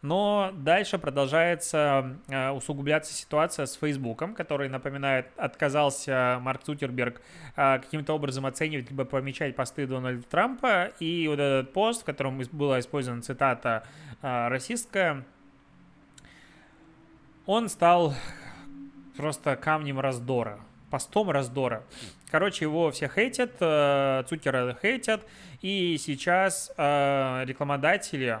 но 0.00 0.52
дальше 0.54 0.98
продолжается 0.98 2.18
э, 2.28 2.50
усугубляться 2.50 3.12
ситуация 3.12 3.66
с 3.66 3.74
Фейсбуком, 3.74 4.34
который, 4.34 4.68
напоминает, 4.68 5.26
отказался 5.36 6.38
Марк 6.42 6.62
Цукерберг 6.62 7.20
э, 7.56 7.78
каким-то 7.80 8.12
образом 8.14 8.46
оценивать 8.46 8.88
либо 8.90 9.04
помечать 9.04 9.56
посты 9.56 9.86
Дональда 9.86 10.22
Трампа, 10.22 10.92
и 11.00 11.26
вот 11.26 11.40
этот 11.40 11.72
пост, 11.72 12.02
в 12.02 12.04
котором 12.04 12.40
была 12.52 12.78
использована 12.78 13.22
цитата 13.22 13.84
э, 14.22 14.48
расистская, 14.48 15.24
он 17.46 17.68
стал 17.68 18.14
просто 19.16 19.56
камнем 19.56 19.98
раздора 19.98 20.60
постом 20.94 21.28
раздора. 21.28 21.82
Короче, 22.34 22.64
его 22.64 22.90
все 22.90 23.08
хейтят, 23.08 23.52
э, 23.60 24.24
Цукера 24.28 24.76
хейтят, 24.82 25.24
и 25.62 25.96
сейчас 25.98 26.72
э, 26.76 27.44
рекламодатели 27.46 28.40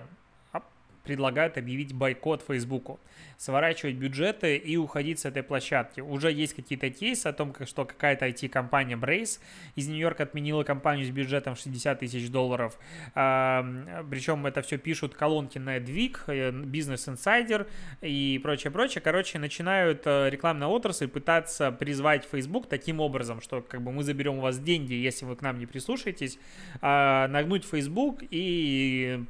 предлагают 1.04 1.58
объявить 1.58 1.92
бойкот 1.92 2.42
Фейсбуку 2.46 3.00
сворачивать 3.36 3.96
бюджеты 3.96 4.56
и 4.56 4.76
уходить 4.76 5.18
с 5.18 5.24
этой 5.24 5.42
площадки. 5.42 6.00
Уже 6.00 6.32
есть 6.32 6.54
какие-то 6.54 6.90
кейсы 6.90 7.26
о 7.26 7.32
том, 7.32 7.54
что 7.66 7.84
какая-то 7.84 8.26
IT-компания 8.28 8.96
Brace 8.96 9.40
из 9.74 9.88
Нью-Йорка 9.88 10.22
отменила 10.22 10.62
компанию 10.64 11.06
с 11.06 11.10
бюджетом 11.10 11.56
60 11.56 11.98
тысяч 11.98 12.30
долларов. 12.30 12.78
Причем 13.12 14.46
это 14.46 14.62
все 14.62 14.78
пишут 14.78 15.14
колонки 15.14 15.58
на 15.58 15.78
Edvig, 15.78 16.26
Business 16.26 17.12
Insider 17.12 17.66
и 18.00 18.40
прочее, 18.42 18.70
прочее. 18.70 19.02
Короче, 19.02 19.38
начинают 19.38 20.02
э, 20.06 20.30
рекламная 20.30 20.68
отрасль 20.68 21.08
пытаться 21.08 21.70
призвать 21.72 22.26
Facebook 22.30 22.68
таким 22.68 23.00
образом, 23.00 23.40
что 23.40 23.60
как 23.60 23.82
бы 23.82 23.92
мы 23.92 24.02
заберем 24.02 24.38
у 24.38 24.40
вас 24.40 24.58
деньги, 24.58 24.94
если 24.94 25.24
вы 25.24 25.36
к 25.36 25.42
нам 25.42 25.58
не 25.58 25.66
прислушаетесь, 25.66 26.38
а, 26.80 27.28
нагнуть 27.28 27.64
Facebook 27.64 28.20
и 28.30 29.24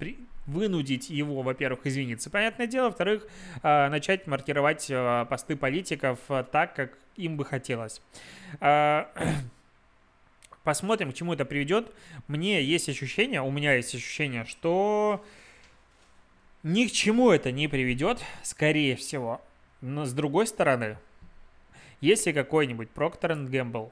вынудить 0.46 1.10
его, 1.10 1.42
во-первых, 1.42 1.86
извиниться, 1.86 2.30
понятное 2.30 2.66
дело, 2.66 2.86
во-вторых, 2.86 3.26
а, 3.62 3.88
начать 3.88 4.26
маркировать 4.26 4.88
а, 4.90 5.24
посты 5.24 5.56
политиков 5.56 6.18
а, 6.28 6.42
так, 6.42 6.74
как 6.74 6.98
им 7.16 7.36
бы 7.36 7.44
хотелось. 7.44 8.00
Посмотрим, 10.64 11.12
к 11.12 11.14
чему 11.14 11.34
это 11.34 11.44
приведет. 11.44 11.92
Мне 12.26 12.62
есть 12.62 12.88
ощущение, 12.88 13.42
у 13.42 13.50
меня 13.50 13.74
есть 13.74 13.94
ощущение, 13.94 14.44
что 14.46 15.24
ни 16.62 16.86
к 16.86 16.92
чему 16.92 17.30
это 17.30 17.52
не 17.52 17.68
приведет, 17.68 18.20
скорее 18.42 18.96
всего. 18.96 19.42
Но 19.82 20.06
с 20.06 20.12
другой 20.14 20.46
стороны, 20.46 20.96
если 22.00 22.32
какой-нибудь 22.32 22.88
Procter 22.94 23.46
Gamble 23.48 23.90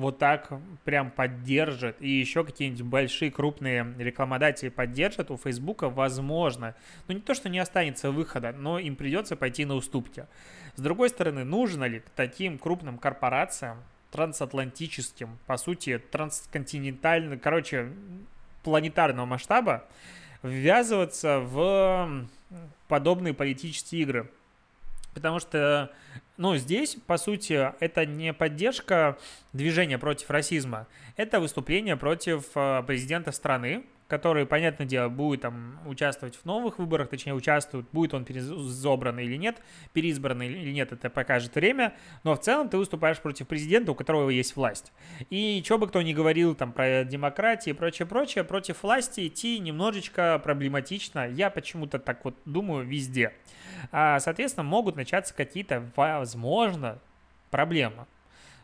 вот 0.00 0.18
так 0.18 0.50
прям 0.84 1.10
поддержит, 1.10 1.96
и 2.00 2.08
еще 2.08 2.44
какие-нибудь 2.44 2.82
большие 2.82 3.30
крупные 3.30 3.94
рекламодатели 3.98 4.68
поддержат, 4.68 5.30
у 5.30 5.36
Фейсбука 5.36 5.88
возможно, 5.88 6.74
ну 7.06 7.14
не 7.14 7.20
то, 7.20 7.34
что 7.34 7.48
не 7.48 7.58
останется 7.58 8.10
выхода, 8.10 8.52
но 8.52 8.78
им 8.78 8.96
придется 8.96 9.36
пойти 9.36 9.64
на 9.64 9.74
уступки. 9.74 10.26
С 10.76 10.80
другой 10.80 11.10
стороны, 11.10 11.44
нужно 11.44 11.84
ли 11.84 12.02
таким 12.16 12.58
крупным 12.58 12.98
корпорациям, 12.98 13.78
трансатлантическим, 14.10 15.38
по 15.46 15.56
сути, 15.56 15.98
трансконтинентальным, 15.98 17.38
короче, 17.38 17.92
планетарного 18.62 19.26
масштаба, 19.26 19.84
ввязываться 20.42 21.40
в 21.40 22.26
подобные 22.88 23.34
политические 23.34 24.02
игры? 24.02 24.30
Потому 25.14 25.40
что, 25.40 25.90
ну, 26.36 26.56
здесь, 26.56 26.96
по 27.06 27.16
сути, 27.16 27.72
это 27.80 28.06
не 28.06 28.32
поддержка 28.32 29.18
движения 29.52 29.98
против 29.98 30.30
расизма, 30.30 30.86
это 31.16 31.40
выступление 31.40 31.96
против 31.96 32.44
э, 32.54 32.82
президента 32.86 33.32
страны, 33.32 33.84
который, 34.10 34.44
понятное 34.44 34.86
дело, 34.86 35.08
будет 35.08 35.42
там 35.42 35.78
участвовать 35.86 36.34
в 36.36 36.44
новых 36.44 36.78
выборах, 36.78 37.08
точнее 37.08 37.32
участвует, 37.32 37.86
будет 37.92 38.12
он 38.12 38.24
переизбран 38.24 39.18
или 39.20 39.36
нет, 39.36 39.62
переизбран 39.92 40.42
или 40.42 40.72
нет, 40.72 40.92
это 40.92 41.08
покажет 41.08 41.54
время, 41.54 41.94
но 42.24 42.34
в 42.34 42.40
целом 42.40 42.68
ты 42.68 42.76
выступаешь 42.76 43.18
против 43.18 43.46
президента, 43.46 43.92
у 43.92 43.94
которого 43.94 44.28
есть 44.28 44.56
власть. 44.56 44.92
И 45.30 45.62
что 45.64 45.78
бы 45.78 45.86
кто 45.86 46.02
ни 46.02 46.12
говорил 46.12 46.56
там 46.56 46.72
про 46.72 47.04
демократию 47.04 47.74
и 47.74 47.78
прочее-прочее, 47.78 48.42
против 48.42 48.82
власти 48.82 49.28
идти 49.28 49.60
немножечко 49.60 50.40
проблематично, 50.42 51.28
я 51.28 51.48
почему-то 51.48 52.00
так 52.00 52.24
вот 52.24 52.34
думаю 52.44 52.84
везде. 52.84 53.32
А, 53.92 54.18
соответственно, 54.18 54.64
могут 54.64 54.96
начаться 54.96 55.32
какие-то, 55.32 55.88
возможно, 55.94 56.98
проблемы. 57.50 58.06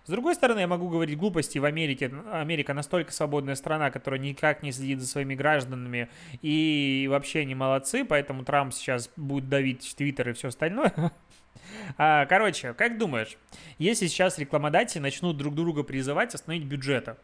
С 0.06 0.08
другой 0.08 0.36
стороны, 0.36 0.60
я 0.60 0.68
могу 0.68 0.88
говорить 0.88 1.18
глупости 1.18 1.58
в 1.58 1.64
Америке. 1.64 2.12
Америка 2.30 2.72
настолько 2.74 3.10
свободная 3.10 3.56
страна, 3.56 3.90
которая 3.90 4.20
никак 4.20 4.62
не 4.62 4.70
следит 4.70 5.00
за 5.00 5.08
своими 5.08 5.34
гражданами 5.34 6.08
и 6.42 7.08
вообще 7.10 7.44
не 7.44 7.56
молодцы, 7.56 8.04
поэтому 8.04 8.44
Трамп 8.44 8.72
сейчас 8.72 9.10
будет 9.16 9.48
давить 9.48 9.94
Твиттер 9.96 10.28
и 10.30 10.32
все 10.32 10.48
остальное. 10.48 10.94
А, 11.98 12.26
короче, 12.26 12.74
как 12.74 12.98
думаешь, 12.98 13.36
если 13.78 14.06
сейчас 14.06 14.38
рекламодатели 14.38 15.00
начнут 15.00 15.36
друг 15.36 15.54
друга 15.54 15.82
призывать 15.82 16.34
остановить 16.34 16.64
бюджета, 16.64 17.16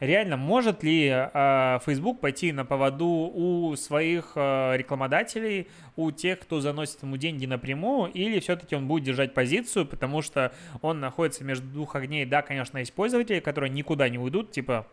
реально 0.00 0.36
может 0.36 0.82
ли 0.82 1.08
э, 1.08 1.78
Facebook 1.84 2.20
пойти 2.20 2.52
на 2.52 2.64
поводу 2.64 3.06
у 3.06 3.74
своих 3.76 4.32
э, 4.34 4.76
рекламодателей, 4.76 5.68
у 5.96 6.10
тех, 6.10 6.40
кто 6.40 6.60
заносит 6.60 7.02
ему 7.02 7.16
деньги 7.16 7.46
напрямую, 7.46 8.12
или 8.12 8.40
все-таки 8.40 8.76
он 8.76 8.86
будет 8.86 9.04
держать 9.04 9.34
позицию, 9.34 9.86
потому 9.86 10.22
что 10.22 10.52
он 10.82 11.00
находится 11.00 11.44
между 11.44 11.66
двух 11.66 11.96
огней. 11.96 12.24
Да, 12.24 12.42
конечно, 12.42 12.78
есть 12.78 12.92
пользователи, 12.92 13.40
которые 13.40 13.70
никуда 13.70 14.08
не 14.08 14.18
уйдут, 14.18 14.52
типа 14.52 14.86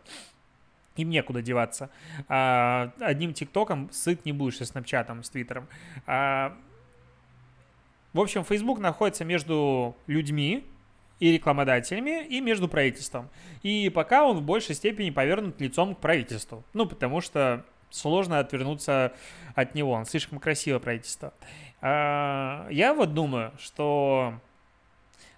им 0.96 1.10
некуда 1.10 1.42
деваться. 1.42 1.90
А, 2.28 2.92
одним 3.00 3.34
ТикТоком 3.34 3.90
сыт 3.92 4.24
не 4.24 4.32
будешь 4.32 4.58
со 4.58 4.64
Снапчатом, 4.64 5.22
с 5.22 5.30
Твиттером. 5.30 5.68
А, 6.06 6.56
в 8.14 8.20
общем, 8.20 8.44
Facebook 8.44 8.78
находится 8.78 9.24
между 9.26 9.94
людьми, 10.06 10.64
и 11.20 11.32
рекламодателями, 11.32 12.26
и 12.26 12.40
между 12.40 12.68
правительством. 12.68 13.30
И 13.62 13.88
пока 13.88 14.24
он 14.24 14.38
в 14.38 14.42
большей 14.42 14.74
степени 14.74 15.10
повернут 15.10 15.60
лицом 15.60 15.94
к 15.94 15.98
правительству. 15.98 16.64
Ну, 16.72 16.86
потому 16.86 17.20
что 17.20 17.64
сложно 17.90 18.40
отвернуться 18.40 19.12
от 19.54 19.74
него. 19.74 19.92
Он 19.92 20.04
слишком 20.04 20.38
красивое 20.38 20.80
правительство. 20.80 21.32
А, 21.80 22.66
я 22.70 22.94
вот 22.94 23.14
думаю, 23.14 23.52
что 23.58 24.34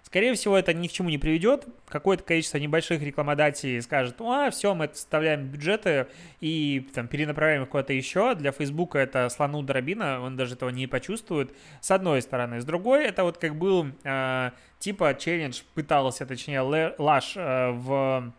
Скорее 0.07 0.35
всего, 0.35 0.57
это 0.57 0.73
ни 0.73 0.87
к 0.87 0.91
чему 0.93 1.09
не 1.09 1.17
приведет. 1.17 1.65
Какое-то 1.89 2.23
количество 2.23 2.57
небольших 2.57 3.01
рекламодателей 3.01 3.81
скажет, 3.81 4.15
а, 4.21 4.49
все, 4.51 4.73
мы 4.73 4.87
вставляем 4.87 5.47
бюджеты 5.47 6.07
и 6.39 6.87
там 6.93 7.09
перенаправляем 7.09 7.63
их 7.63 7.69
куда-то 7.69 7.91
еще. 7.91 8.33
Для 8.33 8.53
Фейсбука 8.53 8.99
это 8.99 9.27
слону 9.27 9.61
дробина, 9.63 10.21
он 10.21 10.37
даже 10.37 10.53
этого 10.53 10.69
не 10.69 10.87
почувствует, 10.87 11.53
с 11.81 11.91
одной 11.91 12.21
стороны. 12.21 12.61
С 12.61 12.63
другой, 12.63 13.03
это 13.03 13.25
вот 13.25 13.37
как 13.37 13.57
был 13.57 13.87
э, 14.05 14.51
типа 14.79 15.13
челлендж, 15.13 15.63
пытался, 15.73 16.25
точнее, 16.25 16.61
Лаш 16.61 17.33
э, 17.35 17.71
в 17.71 18.31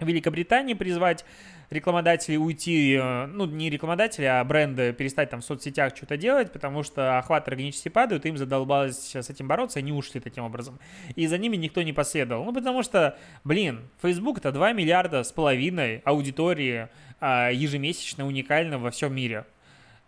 Великобритании 0.00 0.74
призвать 0.74 1.24
рекламодателей 1.70 2.38
уйти, 2.38 2.94
э, 2.94 3.26
ну, 3.26 3.46
не 3.46 3.70
рекламодатели, 3.70 4.24
а 4.24 4.42
бренды 4.44 4.92
перестать 4.92 5.30
там 5.30 5.40
в 5.40 5.44
соцсетях 5.44 5.94
что-то 5.94 6.16
делать, 6.16 6.52
потому 6.52 6.82
что 6.82 7.18
охваты 7.18 7.50
органически 7.50 7.88
падают, 7.88 8.24
им 8.26 8.36
задолбалось 8.36 9.14
с 9.14 9.30
этим 9.30 9.48
бороться, 9.48 9.78
они 9.78 9.92
ушли 9.92 10.20
таким 10.20 10.44
образом. 10.44 10.78
И 11.14 11.26
за 11.26 11.38
ними 11.38 11.56
никто 11.56 11.82
не 11.82 11.92
последовал. 11.92 12.44
Ну, 12.44 12.52
потому 12.52 12.82
что, 12.82 13.18
блин, 13.44 13.88
Facebook 14.02 14.38
это 14.38 14.52
2 14.52 14.72
миллиарда 14.72 15.22
с 15.22 15.32
половиной 15.32 15.98
аудитории 16.04 16.88
а, 17.20 17.50
ежемесячно 17.50 18.26
уникально 18.26 18.78
во 18.78 18.90
всем 18.90 19.14
мире. 19.14 19.44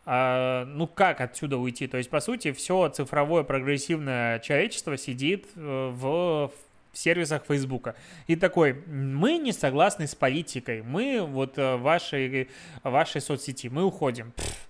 а, 0.07 0.65
ну 0.65 0.87
как 0.87 1.21
отсюда 1.21 1.59
уйти? 1.59 1.87
То 1.87 1.99
есть, 1.99 2.09
по 2.09 2.21
сути, 2.21 2.53
все 2.53 2.89
цифровое 2.89 3.43
прогрессивное 3.43 4.39
человечество 4.41 4.97
сидит 4.97 5.47
э, 5.57 5.91
в 5.93 6.51
в 6.93 6.99
сервисах 6.99 7.45
Фейсбука. 7.47 7.95
И 8.27 8.37
такой, 8.37 8.75
мы 8.87 9.39
не 9.39 9.53
согласны 9.53 10.07
с 10.07 10.15
политикой, 10.15 10.83
мы 10.83 11.21
вот 11.21 11.59
э, 11.59 11.77
вашей, 11.77 12.49
вашей 12.83 13.21
соцсети, 13.21 13.69
мы 13.69 13.85
уходим. 13.85 14.33
Пфф, 14.33 14.67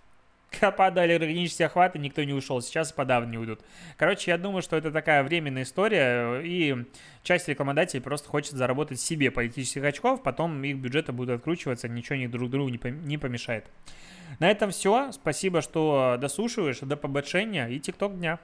подали 0.77 1.13
органические 1.13 1.67
охваты, 1.67 1.99
никто 1.99 2.23
не 2.25 2.33
ушел, 2.33 2.61
сейчас 2.61 2.93
подавно 2.93 3.31
не 3.31 3.39
уйдут. 3.39 3.61
Короче, 3.97 4.31
я 4.31 4.39
думаю, 4.39 4.63
что 4.63 4.77
это 4.77 4.91
такая 4.91 5.23
временная 5.23 5.63
история, 5.63 6.41
и 6.41 6.85
часть 7.23 7.49
рекламодателей 7.49 8.03
просто 8.03 8.29
хочет 8.29 8.53
заработать 8.53 9.01
себе 9.01 9.31
политических 9.31 9.85
очков, 9.85 10.23
потом 10.23 10.63
их 10.65 10.77
бюджеты 10.77 11.13
будут 11.13 11.37
откручиваться, 11.37 11.89
ничего 11.89 12.17
ни 12.17 12.27
друг 12.27 12.51
другу 12.51 12.71
не 12.71 13.19
помешает. 13.19 13.67
На 14.39 14.51
этом 14.51 14.71
все. 14.71 15.11
Спасибо, 15.13 15.61
что 15.61 16.17
дослушиваешь. 16.21 16.79
До 16.81 16.97
побачення 16.97 17.69
и 17.69 17.81
тикток 17.81 18.17
дня. 18.17 18.39